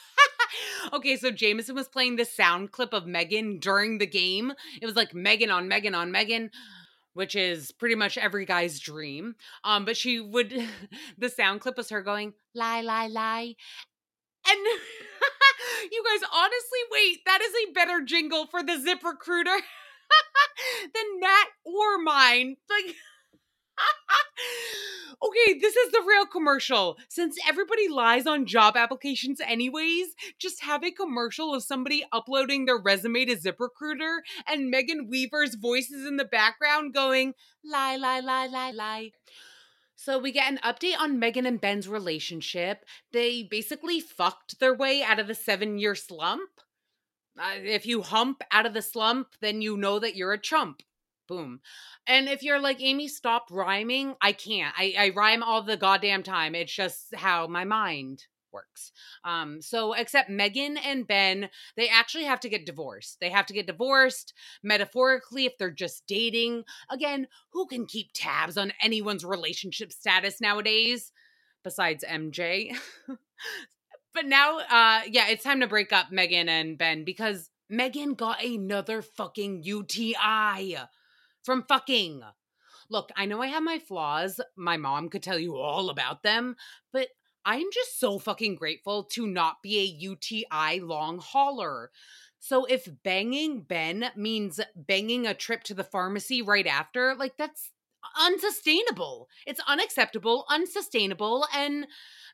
okay, 0.92 1.16
so 1.16 1.30
Jamison 1.30 1.74
was 1.74 1.88
playing 1.88 2.16
the 2.16 2.24
sound 2.24 2.70
clip 2.70 2.92
of 2.92 3.06
Megan 3.06 3.58
during 3.58 3.98
the 3.98 4.06
game. 4.06 4.52
It 4.80 4.86
was 4.86 4.96
like 4.96 5.14
Megan 5.14 5.50
on 5.50 5.68
Megan 5.68 5.94
on 5.94 6.12
Megan 6.12 6.50
which 7.14 7.34
is 7.34 7.72
pretty 7.72 7.94
much 7.94 8.18
every 8.18 8.44
guy's 8.44 8.78
dream. 8.78 9.34
Um, 9.64 9.84
but 9.84 9.96
she 9.96 10.20
would 10.20 10.52
the 11.18 11.28
sound 11.28 11.60
clip 11.60 11.76
was 11.76 11.90
her 11.90 12.02
going, 12.02 12.34
lie, 12.54 12.82
lie, 12.82 13.06
lie. 13.06 13.54
And 14.46 14.58
you 15.90 16.04
guys 16.04 16.28
honestly 16.32 16.78
wait, 16.92 17.20
that 17.24 17.40
is 17.40 17.52
a 17.66 17.72
better 17.72 18.02
jingle 18.02 18.46
for 18.46 18.62
the 18.62 18.78
zip 18.78 19.02
recruiter 19.02 19.56
than 20.94 21.20
Matt 21.20 21.48
or 21.64 21.98
mine. 22.02 22.56
Like 22.68 22.94
okay, 25.24 25.58
this 25.58 25.76
is 25.76 25.92
the 25.92 26.04
real 26.06 26.26
commercial. 26.26 26.98
Since 27.08 27.36
everybody 27.46 27.88
lies 27.88 28.26
on 28.26 28.46
job 28.46 28.76
applications 28.76 29.40
anyways, 29.40 30.14
just 30.38 30.62
have 30.62 30.84
a 30.84 30.90
commercial 30.90 31.54
of 31.54 31.62
somebody 31.62 32.04
uploading 32.12 32.64
their 32.64 32.78
resume 32.78 33.24
to 33.26 33.36
ZipRecruiter 33.36 34.18
and 34.46 34.70
Megan 34.70 35.08
Weaver's 35.08 35.54
voices 35.54 36.06
in 36.06 36.16
the 36.16 36.24
background 36.24 36.94
going, 36.94 37.34
lie, 37.64 37.96
lie, 37.96 38.20
lie, 38.20 38.46
lie, 38.46 38.72
lie. 38.72 39.10
So 39.96 40.18
we 40.18 40.32
get 40.32 40.50
an 40.50 40.58
update 40.58 40.98
on 40.98 41.18
Megan 41.18 41.46
and 41.46 41.60
Ben's 41.60 41.88
relationship. 41.88 42.84
They 43.12 43.42
basically 43.42 44.00
fucked 44.00 44.58
their 44.60 44.74
way 44.74 45.02
out 45.02 45.20
of 45.20 45.28
the 45.28 45.34
seven 45.34 45.78
year 45.78 45.94
slump. 45.94 46.50
Uh, 47.38 47.54
if 47.62 47.86
you 47.86 48.02
hump 48.02 48.42
out 48.52 48.66
of 48.66 48.74
the 48.74 48.82
slump, 48.82 49.28
then 49.40 49.62
you 49.62 49.76
know 49.76 49.98
that 49.98 50.14
you're 50.14 50.32
a 50.32 50.40
chump. 50.40 50.82
Boom. 51.26 51.60
And 52.06 52.28
if 52.28 52.42
you're 52.42 52.60
like, 52.60 52.78
Aymee, 52.80 53.08
stop 53.08 53.46
rhyming, 53.50 54.14
I 54.20 54.32
can't. 54.32 54.74
I, 54.76 54.94
I 54.98 55.08
rhyme 55.10 55.42
all 55.42 55.62
the 55.62 55.76
goddamn 55.76 56.22
time. 56.22 56.54
It's 56.54 56.72
just 56.72 57.14
how 57.14 57.46
my 57.46 57.64
mind 57.64 58.24
works. 58.54 58.92
Um, 59.24 59.60
so 59.60 59.92
except 59.92 60.30
Megan 60.30 60.78
and 60.78 61.06
Ben, 61.06 61.50
they 61.76 61.88
actually 61.88 62.24
have 62.24 62.40
to 62.40 62.48
get 62.48 62.64
divorced. 62.64 63.18
They 63.20 63.28
have 63.28 63.46
to 63.46 63.52
get 63.52 63.66
divorced 63.66 64.32
metaphorically 64.62 65.44
if 65.44 65.58
they're 65.58 65.70
just 65.70 66.06
dating. 66.06 66.64
Again, 66.88 67.26
who 67.52 67.66
can 67.66 67.84
keep 67.84 68.10
tabs 68.14 68.56
on 68.56 68.72
anyone's 68.80 69.24
relationship 69.24 69.92
status 69.92 70.40
nowadays 70.40 71.12
besides 71.62 72.04
MJ? 72.08 72.74
but 74.14 74.26
now 74.26 74.58
uh 74.60 75.00
yeah, 75.10 75.28
it's 75.28 75.44
time 75.44 75.60
to 75.60 75.66
break 75.66 75.92
up 75.92 76.12
Megan 76.12 76.48
and 76.48 76.78
Ben 76.78 77.04
because 77.04 77.50
Megan 77.68 78.14
got 78.14 78.42
another 78.42 79.02
fucking 79.02 79.62
UTI 79.64 80.76
from 81.44 81.64
fucking. 81.68 82.22
Look, 82.90 83.10
I 83.16 83.26
know 83.26 83.40
I 83.40 83.46
have 83.48 83.62
my 83.62 83.78
flaws. 83.78 84.40
My 84.56 84.76
mom 84.76 85.08
could 85.08 85.22
tell 85.22 85.38
you 85.38 85.56
all 85.56 85.90
about 85.90 86.22
them, 86.22 86.56
but 86.92 87.08
I'm 87.44 87.66
just 87.72 88.00
so 88.00 88.18
fucking 88.18 88.56
grateful 88.56 89.04
to 89.04 89.26
not 89.26 89.62
be 89.62 89.78
a 89.78 89.84
UTI 89.84 90.80
long 90.80 91.18
hauler. 91.18 91.90
So 92.38 92.64
if 92.64 92.88
banging 93.02 93.62
Ben 93.62 94.10
means 94.16 94.60
banging 94.76 95.26
a 95.26 95.34
trip 95.34 95.62
to 95.64 95.74
the 95.74 95.84
pharmacy 95.84 96.42
right 96.42 96.66
after, 96.66 97.14
like 97.14 97.36
that's 97.36 97.70
unsustainable. 98.18 99.28
It's 99.46 99.60
unacceptable, 99.66 100.44
unsustainable, 100.50 101.46
and 101.54 101.86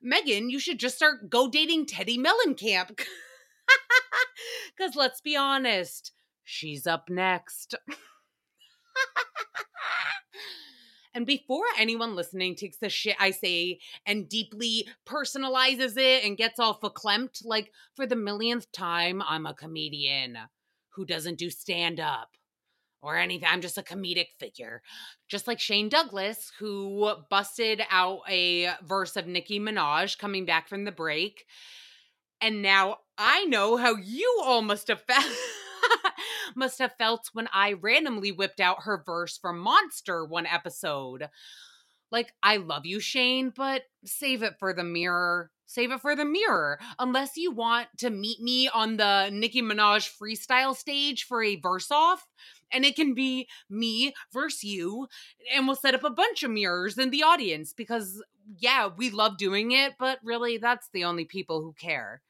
Megan, 0.02 0.50
you 0.50 0.58
should 0.58 0.78
just 0.78 0.96
start 0.96 1.30
go 1.30 1.48
dating 1.48 1.86
Teddi 1.86 2.18
Mellencamp. 2.18 2.98
Cuz 4.78 4.96
let's 4.96 5.20
be 5.20 5.36
honest, 5.36 6.12
she's 6.44 6.86
up 6.86 7.08
next. 7.08 7.74
And 11.12 11.26
before 11.26 11.64
anyone 11.78 12.14
listening 12.14 12.54
takes 12.54 12.76
the 12.76 12.88
shit 12.88 13.16
I 13.18 13.32
say 13.32 13.80
and 14.06 14.28
deeply 14.28 14.88
personalizes 15.06 15.96
it 15.96 16.24
and 16.24 16.36
gets 16.36 16.60
all 16.60 16.78
verklempt, 16.78 17.44
like 17.44 17.72
for 17.96 18.06
the 18.06 18.16
millionth 18.16 18.70
time, 18.70 19.20
I'm 19.22 19.46
a 19.46 19.54
comedian 19.54 20.38
who 20.94 21.04
doesn't 21.04 21.38
do 21.38 21.50
stand 21.50 21.98
up 21.98 22.30
or 23.02 23.16
anything. 23.16 23.48
I'm 23.50 23.60
just 23.60 23.78
a 23.78 23.82
comedic 23.82 24.28
figure. 24.38 24.82
Just 25.28 25.46
like 25.48 25.58
Shane 25.58 25.88
Douglas, 25.88 26.52
who 26.58 27.12
busted 27.28 27.82
out 27.90 28.20
a 28.28 28.70
verse 28.82 29.16
of 29.16 29.26
Nicki 29.26 29.58
Minaj 29.58 30.16
coming 30.18 30.44
back 30.44 30.68
from 30.68 30.84
the 30.84 30.92
break. 30.92 31.44
And 32.40 32.62
now 32.62 32.98
I 33.18 33.44
know 33.46 33.76
how 33.76 33.96
you 33.96 34.42
all 34.44 34.62
must 34.62 34.88
have 34.88 35.02
felt. 35.02 35.24
must 36.54 36.78
have 36.78 36.96
felt 36.98 37.30
when 37.32 37.48
I 37.52 37.72
randomly 37.72 38.32
whipped 38.32 38.60
out 38.60 38.82
her 38.82 39.02
verse 39.04 39.38
from 39.38 39.58
Monster 39.58 40.24
one 40.24 40.46
episode. 40.46 41.28
Like, 42.10 42.32
I 42.42 42.56
love 42.56 42.86
you, 42.86 42.98
Shane, 43.00 43.52
but 43.54 43.82
save 44.04 44.42
it 44.42 44.54
for 44.58 44.72
the 44.72 44.84
mirror. 44.84 45.50
Save 45.66 45.92
it 45.92 46.00
for 46.00 46.16
the 46.16 46.24
mirror. 46.24 46.80
Unless 46.98 47.36
you 47.36 47.52
want 47.52 47.86
to 47.98 48.10
meet 48.10 48.40
me 48.40 48.68
on 48.68 48.96
the 48.96 49.30
Nicki 49.32 49.62
Minaj 49.62 50.10
freestyle 50.20 50.74
stage 50.74 51.22
for 51.24 51.42
a 51.42 51.54
verse 51.56 51.92
off, 51.92 52.26
and 52.72 52.84
it 52.84 52.96
can 52.96 53.14
be 53.14 53.46
me 53.68 54.12
versus 54.32 54.64
you, 54.64 55.06
and 55.54 55.66
we'll 55.66 55.76
set 55.76 55.94
up 55.94 56.02
a 56.02 56.10
bunch 56.10 56.42
of 56.42 56.50
mirrors 56.50 56.98
in 56.98 57.10
the 57.10 57.22
audience 57.22 57.72
because, 57.72 58.20
yeah, 58.58 58.88
we 58.96 59.10
love 59.10 59.38
doing 59.38 59.70
it, 59.70 59.92
but 59.98 60.18
really, 60.24 60.58
that's 60.58 60.88
the 60.92 61.04
only 61.04 61.24
people 61.24 61.62
who 61.62 61.72
care 61.74 62.22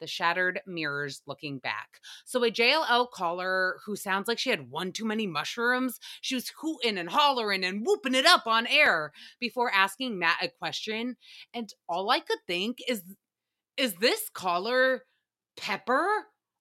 the 0.00 0.06
shattered 0.06 0.60
mirrors 0.66 1.22
looking 1.26 1.58
back. 1.58 2.00
So, 2.24 2.42
a 2.44 2.50
JLL 2.50 3.10
caller 3.10 3.78
who 3.84 3.96
sounds 3.96 4.28
like 4.28 4.38
she 4.38 4.50
had 4.50 4.70
one 4.70 4.92
too 4.92 5.04
many 5.04 5.26
mushrooms, 5.26 6.00
she 6.20 6.34
was 6.34 6.52
hooting 6.60 6.98
and 6.98 7.10
hollering 7.10 7.64
and 7.64 7.86
whooping 7.86 8.14
it 8.14 8.26
up 8.26 8.46
on 8.46 8.66
air 8.66 9.12
before 9.38 9.72
asking 9.72 10.18
Matt 10.18 10.38
a 10.42 10.48
question. 10.48 11.16
And 11.54 11.72
all 11.88 12.10
I 12.10 12.20
could 12.20 12.38
think 12.46 12.78
is, 12.88 13.02
is 13.76 13.94
this 13.94 14.28
caller 14.32 15.04
Pepper? 15.56 16.06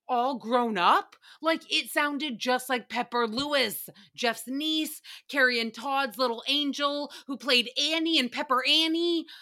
all 0.10 0.40
grown 0.40 0.76
up. 0.76 1.16
Like 1.40 1.62
it 1.72 1.92
sounded 1.92 2.40
just 2.40 2.68
like 2.68 2.90
Pepper 2.90 3.28
Lewis, 3.28 3.88
Jeff's 4.16 4.48
niece, 4.48 5.02
Carrie 5.30 5.60
and 5.60 5.72
Todd's 5.72 6.18
little 6.18 6.44
angel 6.48 7.12
who 7.28 7.38
played 7.38 7.70
Annie 7.80 8.18
and 8.20 8.32
Pepper 8.32 8.64
Annie. 8.68 9.26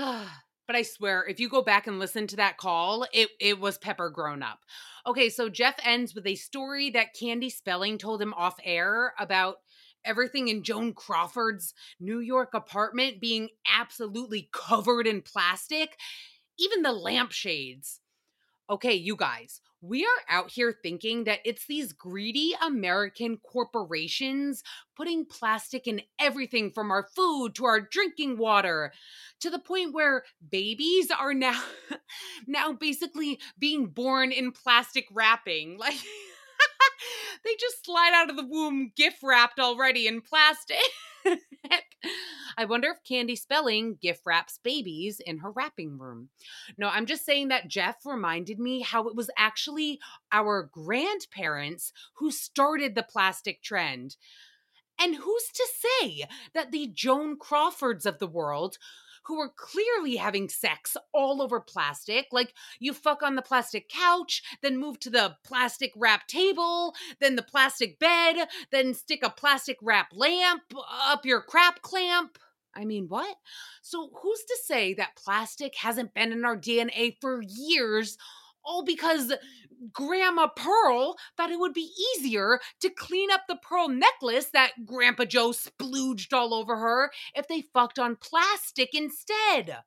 Ah. 0.00 0.42
But 0.68 0.76
I 0.76 0.82
swear, 0.82 1.24
if 1.26 1.40
you 1.40 1.48
go 1.48 1.62
back 1.62 1.86
and 1.86 1.98
listen 1.98 2.26
to 2.28 2.36
that 2.36 2.58
call, 2.58 3.06
it, 3.12 3.30
it 3.40 3.58
was 3.58 3.78
Pepper 3.78 4.10
grown 4.10 4.42
up. 4.42 4.60
Okay, 5.06 5.30
so 5.30 5.48
Jeff 5.48 5.76
ends 5.82 6.14
with 6.14 6.26
a 6.26 6.34
story 6.34 6.90
that 6.90 7.14
Candy 7.18 7.48
Spelling 7.48 7.96
told 7.96 8.20
him 8.20 8.34
off 8.34 8.56
air 8.62 9.14
about 9.18 9.56
everything 10.04 10.48
in 10.48 10.62
Joan 10.62 10.92
Crawford's 10.92 11.72
New 11.98 12.20
York 12.20 12.50
apartment 12.52 13.18
being 13.18 13.48
absolutely 13.78 14.50
covered 14.52 15.06
in 15.06 15.22
plastic, 15.22 15.96
even 16.58 16.82
the 16.82 16.92
lampshades. 16.92 18.00
Okay, 18.70 18.92
you 18.92 19.16
guys, 19.16 19.62
we 19.80 20.04
are 20.04 20.36
out 20.36 20.50
here 20.50 20.74
thinking 20.82 21.24
that 21.24 21.38
it's 21.42 21.64
these 21.66 21.94
greedy 21.94 22.54
American 22.62 23.38
corporations 23.38 24.62
putting 24.94 25.24
plastic 25.24 25.86
in 25.86 26.02
everything 26.20 26.70
from 26.70 26.90
our 26.90 27.08
food 27.16 27.54
to 27.54 27.64
our 27.64 27.80
drinking 27.80 28.36
water 28.36 28.92
to 29.40 29.48
the 29.48 29.58
point 29.58 29.94
where 29.94 30.24
babies 30.50 31.10
are 31.10 31.32
now 31.32 31.58
now 32.46 32.72
basically 32.72 33.40
being 33.58 33.86
born 33.86 34.32
in 34.32 34.52
plastic 34.52 35.06
wrapping. 35.12 35.78
Like 35.88 35.94
they 37.44 37.54
just 37.58 37.84
slide 37.84 38.12
out 38.12 38.30
of 38.30 38.36
the 38.36 38.46
womb 38.46 38.90
gift 38.96 39.18
wrapped 39.22 39.60
already 39.60 40.08
in 40.08 40.20
plastic 40.20 40.76
I 42.58 42.64
wonder 42.64 42.88
if 42.88 43.04
Candy 43.04 43.36
Spelling 43.36 43.98
gift 44.00 44.22
wraps 44.26 44.58
babies 44.62 45.20
in 45.24 45.38
her 45.38 45.50
wrapping 45.50 45.98
room. 45.98 46.30
No, 46.76 46.88
I'm 46.88 47.06
just 47.06 47.24
saying 47.24 47.48
that 47.48 47.68
Jeff 47.68 48.04
reminded 48.04 48.58
me 48.58 48.80
how 48.80 49.06
it 49.08 49.14
was 49.14 49.30
actually 49.38 50.00
our 50.32 50.68
grandparents 50.72 51.92
who 52.16 52.30
started 52.30 52.94
the 52.94 53.04
plastic 53.04 53.62
trend. 53.62 54.16
And 55.00 55.14
who's 55.14 55.50
to 55.54 55.68
say 55.78 56.24
that 56.54 56.72
the 56.72 56.90
Joan 56.92 57.36
Crawfords 57.38 58.04
of 58.04 58.18
the 58.18 58.26
world 58.26 58.78
who 59.28 59.38
are 59.38 59.52
clearly 59.54 60.16
having 60.16 60.48
sex 60.48 60.96
all 61.12 61.40
over 61.42 61.60
plastic. 61.60 62.26
Like 62.32 62.54
you 62.80 62.94
fuck 62.94 63.22
on 63.22 63.36
the 63.36 63.42
plastic 63.42 63.88
couch, 63.88 64.42
then 64.62 64.78
move 64.78 64.98
to 65.00 65.10
the 65.10 65.36
plastic 65.44 65.92
wrap 65.94 66.26
table, 66.26 66.94
then 67.20 67.36
the 67.36 67.42
plastic 67.42 67.98
bed, 67.98 68.48
then 68.72 68.94
stick 68.94 69.20
a 69.22 69.30
plastic 69.30 69.76
wrap 69.82 70.08
lamp 70.14 70.62
up 71.06 71.26
your 71.26 71.42
crap 71.42 71.82
clamp. 71.82 72.38
I 72.74 72.84
mean, 72.84 73.06
what? 73.08 73.36
So, 73.82 74.10
who's 74.22 74.44
to 74.44 74.56
say 74.64 74.94
that 74.94 75.16
plastic 75.16 75.74
hasn't 75.76 76.14
been 76.14 76.32
in 76.32 76.44
our 76.44 76.56
DNA 76.56 77.16
for 77.20 77.42
years, 77.42 78.16
all 78.64 78.84
because 78.84 79.32
Grandma 79.92 80.48
Pearl 80.48 81.16
thought 81.36 81.50
it 81.50 81.58
would 81.58 81.74
be 81.74 81.92
easier 82.16 82.60
to 82.80 82.90
clean 82.90 83.30
up 83.30 83.42
the 83.48 83.56
pearl 83.56 83.88
necklace 83.88 84.50
that 84.52 84.84
Grandpa 84.84 85.24
Joe 85.24 85.50
splooged 85.50 86.32
all 86.32 86.54
over 86.54 86.76
her 86.76 87.10
if 87.34 87.48
they 87.48 87.62
fucked 87.62 87.98
on 87.98 88.16
plastic 88.16 88.90
instead. 88.94 89.78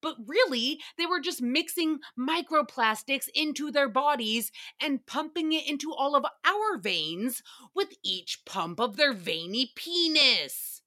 But 0.00 0.16
really, 0.26 0.80
they 0.98 1.06
were 1.06 1.20
just 1.20 1.40
mixing 1.40 1.98
microplastics 2.18 3.26
into 3.34 3.70
their 3.70 3.88
bodies 3.88 4.52
and 4.78 5.06
pumping 5.06 5.52
it 5.54 5.66
into 5.66 5.94
all 5.94 6.14
of 6.14 6.26
our 6.44 6.78
veins 6.78 7.42
with 7.74 7.88
each 8.04 8.44
pump 8.44 8.80
of 8.80 8.96
their 8.96 9.14
veiny 9.14 9.72
penis. 9.74 10.82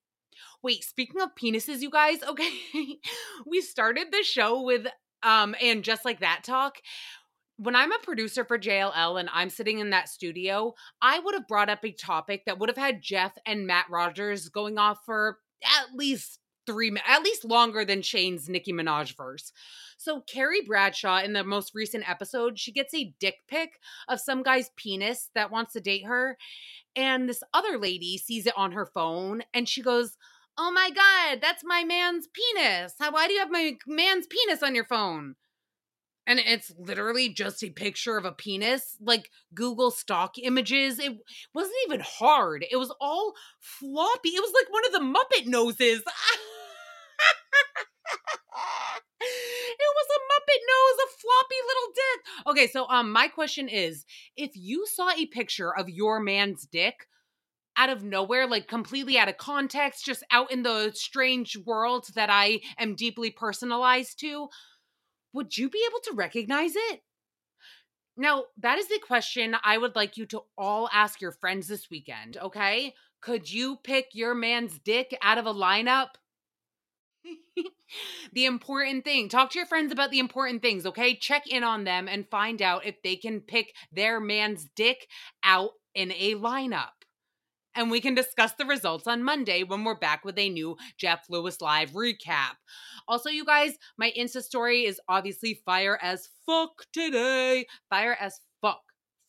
Wait, 0.61 0.83
speaking 0.83 1.19
of 1.19 1.33
penises, 1.33 1.81
you 1.81 1.89
guys, 1.89 2.21
okay, 2.29 2.51
we 3.45 3.61
started 3.61 4.11
the 4.11 4.23
show 4.23 4.61
with 4.61 4.87
um 5.23 5.55
and 5.59 5.83
just 5.83 6.05
like 6.05 6.19
that 6.19 6.43
talk 6.43 6.77
when 7.57 7.75
I'm 7.75 7.91
a 7.91 7.99
producer 8.03 8.45
for 8.45 8.59
JLL 8.59 9.19
and 9.19 9.29
I'm 9.33 9.49
sitting 9.49 9.79
in 9.79 9.89
that 9.89 10.09
studio, 10.09 10.75
I 11.01 11.19
would 11.19 11.33
have 11.33 11.47
brought 11.47 11.69
up 11.69 11.83
a 11.83 11.91
topic 11.91 12.43
that 12.45 12.59
would 12.59 12.69
have 12.69 12.77
had 12.77 13.01
Jeff 13.01 13.37
and 13.45 13.65
Matt 13.65 13.85
Rogers 13.89 14.49
going 14.49 14.77
off 14.77 14.99
for 15.05 15.39
at 15.63 15.95
least 15.95 16.39
three, 16.67 16.95
at 17.07 17.23
least 17.23 17.45
longer 17.45 17.83
than 17.83 18.01
Shane's 18.01 18.47
Nicki 18.47 18.73
Minaj 18.73 19.15
verse. 19.15 19.51
So 19.97 20.21
Carrie 20.21 20.61
Bradshaw 20.61 21.19
in 21.19 21.33
the 21.33 21.43
most 21.43 21.73
recent 21.73 22.07
episode, 22.07 22.59
she 22.59 22.71
gets 22.71 22.93
a 22.93 23.13
dick 23.19 23.37
pic 23.47 23.79
of 24.07 24.19
some 24.19 24.43
guy's 24.43 24.69
penis 24.75 25.29
that 25.33 25.49
wants 25.49 25.73
to 25.73 25.81
date 25.81 26.05
her, 26.05 26.37
and 26.95 27.27
this 27.27 27.41
other 27.53 27.77
lady 27.77 28.17
sees 28.17 28.45
it 28.45 28.53
on 28.55 28.73
her 28.73 28.85
phone, 28.85 29.43
and 29.53 29.67
she 29.67 29.81
goes. 29.81 30.15
Oh 30.59 30.71
my 30.71 30.89
God, 30.89 31.39
that's 31.39 31.63
my 31.63 31.83
man's 31.83 32.27
penis. 32.33 32.95
Why 32.97 33.27
do 33.27 33.33
you 33.33 33.39
have 33.41 33.51
my 33.51 33.75
man's 33.85 34.25
penis 34.25 34.63
on 34.63 34.73
your 34.73 34.85
phone? 34.85 35.35
And 36.27 36.39
it's 36.39 36.71
literally 36.77 37.29
just 37.29 37.63
a 37.63 37.69
picture 37.69 38.17
of 38.17 38.25
a 38.25 38.31
penis 38.31 38.97
like 39.01 39.31
google 39.55 39.89
stock 39.89 40.37
images 40.37 40.99
it 40.99 41.17
wasn't 41.55 41.75
even 41.87 42.01
hard 42.01 42.65
it 42.69 42.75
was 42.75 42.93
all 43.01 43.33
floppy 43.59 44.29
it 44.29 44.41
was 44.41 44.53
like 44.53 44.71
one 44.71 44.85
of 44.85 44.91
the 44.91 44.99
muppet 44.99 45.47
noses. 45.47 46.03
It 49.19 49.93
was 49.95 50.07
a 50.15 50.19
muppet 50.31 50.61
nose 50.69 50.99
a 51.03 51.09
floppy 51.19 51.55
little 51.67 51.91
dick. 51.95 52.19
Okay 52.47 52.67
so 52.67 52.87
um 52.87 53.11
my 53.11 53.27
question 53.27 53.67
is 53.67 54.05
if 54.35 54.51
you 54.53 54.85
saw 54.85 55.09
a 55.11 55.25
picture 55.25 55.75
of 55.75 55.89
your 55.89 56.19
man's 56.19 56.67
dick 56.71 57.07
out 57.77 57.89
of 57.89 58.03
nowhere, 58.03 58.47
like 58.47 58.67
completely 58.67 59.17
out 59.17 59.29
of 59.29 59.37
context, 59.37 60.03
just 60.03 60.23
out 60.31 60.51
in 60.51 60.63
the 60.63 60.91
strange 60.93 61.57
world 61.65 62.07
that 62.15 62.29
I 62.29 62.59
am 62.77 62.95
deeply 62.95 63.29
personalized 63.29 64.19
to, 64.21 64.49
would 65.37 65.55
you 65.55 65.69
be 65.69 65.85
able 65.87 65.99
to 65.99 66.13
recognize 66.15 66.73
it? 66.75 67.01
Now, 68.17 68.45
that 68.57 68.79
is 68.79 68.87
the 68.87 68.99
question 69.05 69.55
I 69.63 69.77
would 69.77 69.95
like 69.95 70.17
you 70.17 70.25
to 70.27 70.41
all 70.57 70.89
ask 70.91 71.21
your 71.21 71.31
friends 71.31 71.67
this 71.67 71.91
weekend, 71.91 72.37
okay? 72.37 72.95
Could 73.21 73.51
you 73.51 73.77
pick 73.83 74.07
your 74.13 74.33
man's 74.33 74.79
dick 74.79 75.15
out 75.21 75.37
of 75.37 75.45
a 75.45 75.53
lineup? 75.53 76.09
the 78.33 78.45
important 78.45 79.05
thing. 79.05 79.29
Talk 79.29 79.51
to 79.51 79.59
your 79.59 79.67
friends 79.67 79.91
about 79.91 80.09
the 80.09 80.17
important 80.17 80.63
things, 80.63 80.87
okay? 80.87 81.15
Check 81.15 81.45
in 81.45 81.63
on 81.63 81.83
them 81.83 82.07
and 82.07 82.27
find 82.27 82.59
out 82.59 82.87
if 82.87 82.95
they 83.03 83.15
can 83.15 83.41
pick 83.41 83.75
their 83.91 84.19
man's 84.19 84.65
dick 84.75 85.07
out 85.43 85.71
in 85.93 86.11
a 86.13 86.33
lineup 86.33 86.96
and 87.77 87.91
we 87.91 88.01
can 88.01 88.15
discuss 88.15 88.53
the 88.53 88.65
results 88.65 89.07
on 89.07 89.23
Monday 89.23 89.63
when 89.63 89.83
we're 89.83 89.95
back 89.95 90.25
with 90.25 90.37
a 90.39 90.49
new 90.49 90.75
Jeff 90.97 91.25
Lewis 91.29 91.61
Live 91.61 91.91
recap. 91.91 92.55
Also, 93.07 93.29
you 93.29 93.45
guys, 93.45 93.77
my 93.97 94.11
Insta 94.17 94.41
story 94.41 94.85
is 94.85 94.99
obviously 95.07 95.61
fire 95.63 95.99
as 96.01 96.27
fuck 96.45 96.85
today. 96.91 97.67
Fire 97.89 98.17
as 98.19 98.39
fuck. 98.61 98.81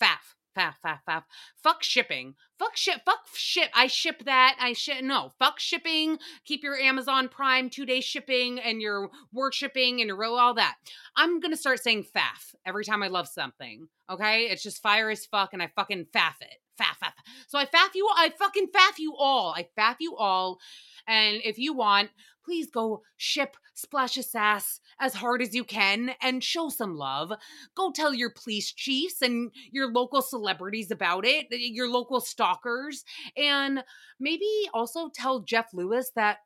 Faff. 0.03 0.35
Faff, 0.57 0.75
faff, 0.85 0.99
faff. 1.09 1.23
Fuck 1.63 1.85
shipping. 1.85 2.35
Fuck 2.59 2.77
ship. 2.77 3.03
Fuck 3.05 3.21
ship. 3.33 3.71
I 3.75 3.87
ship 3.87 4.25
that. 4.25 4.57
I 4.59 4.73
ship. 4.73 5.05
No. 5.05 5.33
Fuck 5.39 5.61
shipping. 5.61 6.19
Keep 6.47 6.65
your 6.65 6.77
Amazon 6.77 7.29
Prime 7.29 7.71
two 7.71 7.87
day 7.87 8.01
shipping 8.01 8.59
and 8.59 8.83
your 8.83 9.11
work 9.33 9.55
shipping 9.55 10.01
and 10.01 10.09
your 10.09 10.17
row, 10.17 10.35
all 10.35 10.55
that. 10.55 10.75
I'm 11.15 11.39
going 11.39 11.53
to 11.53 11.57
start 11.57 11.81
saying 11.81 12.07
faff 12.17 12.57
every 12.67 12.85
time 12.85 13.05
I 13.05 13.09
love 13.09 13.29
something. 13.29 13.87
Okay? 14.11 14.47
It's 14.47 14.65
just 14.65 14.83
fire 14.83 15.11
as 15.11 15.27
fuck 15.27 15.51
and 15.53 15.63
I 15.63 15.71
fucking 15.77 16.07
faff 16.13 16.41
it 16.41 16.57
faff, 16.81 16.99
faff. 17.03 17.13
So 17.49 17.59
I 17.59 17.67
faff 17.67 17.95
you, 17.95 18.09
I 18.15 18.31
fucking 18.39 18.69
faff 18.69 18.99
you 18.99 19.15
all. 19.17 19.55
I 19.57 19.69
faff 19.79 19.97
you 20.01 20.17
all. 20.17 20.59
And 21.07 21.41
if 21.45 21.59
you 21.59 21.75
want, 21.75 22.11
please 22.45 22.71
go 22.71 23.03
ship 23.17 23.57
Splash 23.75 24.15
Sass 24.15 24.81
as 24.99 25.15
hard 25.15 25.41
as 25.41 25.55
you 25.55 25.65
can 25.65 26.11
and 26.21 26.43
show 26.43 26.69
some 26.69 26.97
love. 26.97 27.33
Go 27.77 27.93
tell 27.93 28.13
your 28.13 28.31
police 28.31 28.73
chiefs 28.73 29.23
and 29.23 29.53
your 29.71 29.93
local 29.93 30.23
celebrities 30.23 30.91
about 30.91 31.25
it, 31.25 31.47
your 31.51 31.89
local 31.89 32.21
stalkers, 32.21 33.05
and 33.37 33.85
maybe 34.19 34.49
also 34.75 35.11
tell 35.15 35.41
Jeff 35.41 35.73
Lewis 35.73 36.11
that 36.17 36.39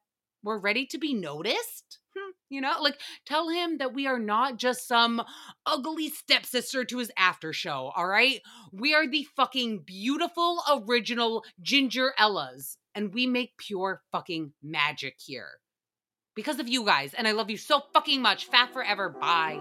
we're 0.43 0.59
ready 0.59 0.85
to 0.87 0.99
be 0.99 1.15
noticed. 1.15 2.01
Hmm, 2.17 2.32
you 2.53 2.61
know, 2.61 2.75
like 2.81 2.99
tell 3.27 3.49
him 3.49 3.79
that 3.79 3.95
we 3.95 4.07
are 4.07 4.19
not 4.19 4.57
just 4.57 4.87
some 4.87 5.23
ugly 5.67 6.09
stepsister 6.09 6.85
to 6.85 6.99
his 6.99 7.11
after 7.17 7.53
show, 7.53 7.93
all 7.97 8.07
right? 8.07 8.41
We 8.73 8.95
are 8.95 9.07
the 9.07 9.27
fucking 9.37 9.83
beautiful 9.85 10.63
original 10.71 11.45
Ginger 11.61 12.13
Ellas, 12.19 12.77
and 12.95 13.13
we 13.15 13.27
make 13.27 13.57
pure 13.59 14.03
fucking 14.13 14.53
magic 14.63 15.17
here. 15.19 15.49
Because 16.35 16.59
of 16.59 16.69
you 16.69 16.85
guys, 16.85 17.13
and 17.15 17.29
I 17.29 17.33
love 17.33 17.51
you 17.51 17.59
so 17.59 17.83
fucking 17.93 18.23
much. 18.23 18.51
Faff 18.51 18.73
forever. 18.73 19.11
Bye. 19.11 19.61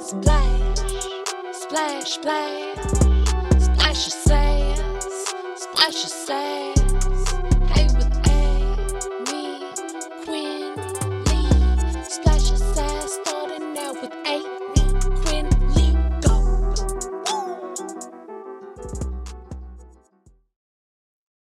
Splash, 0.00 0.78
splash, 1.52 2.10
splash, 2.10 2.76
splash 3.58 4.06
splash. 4.06 4.45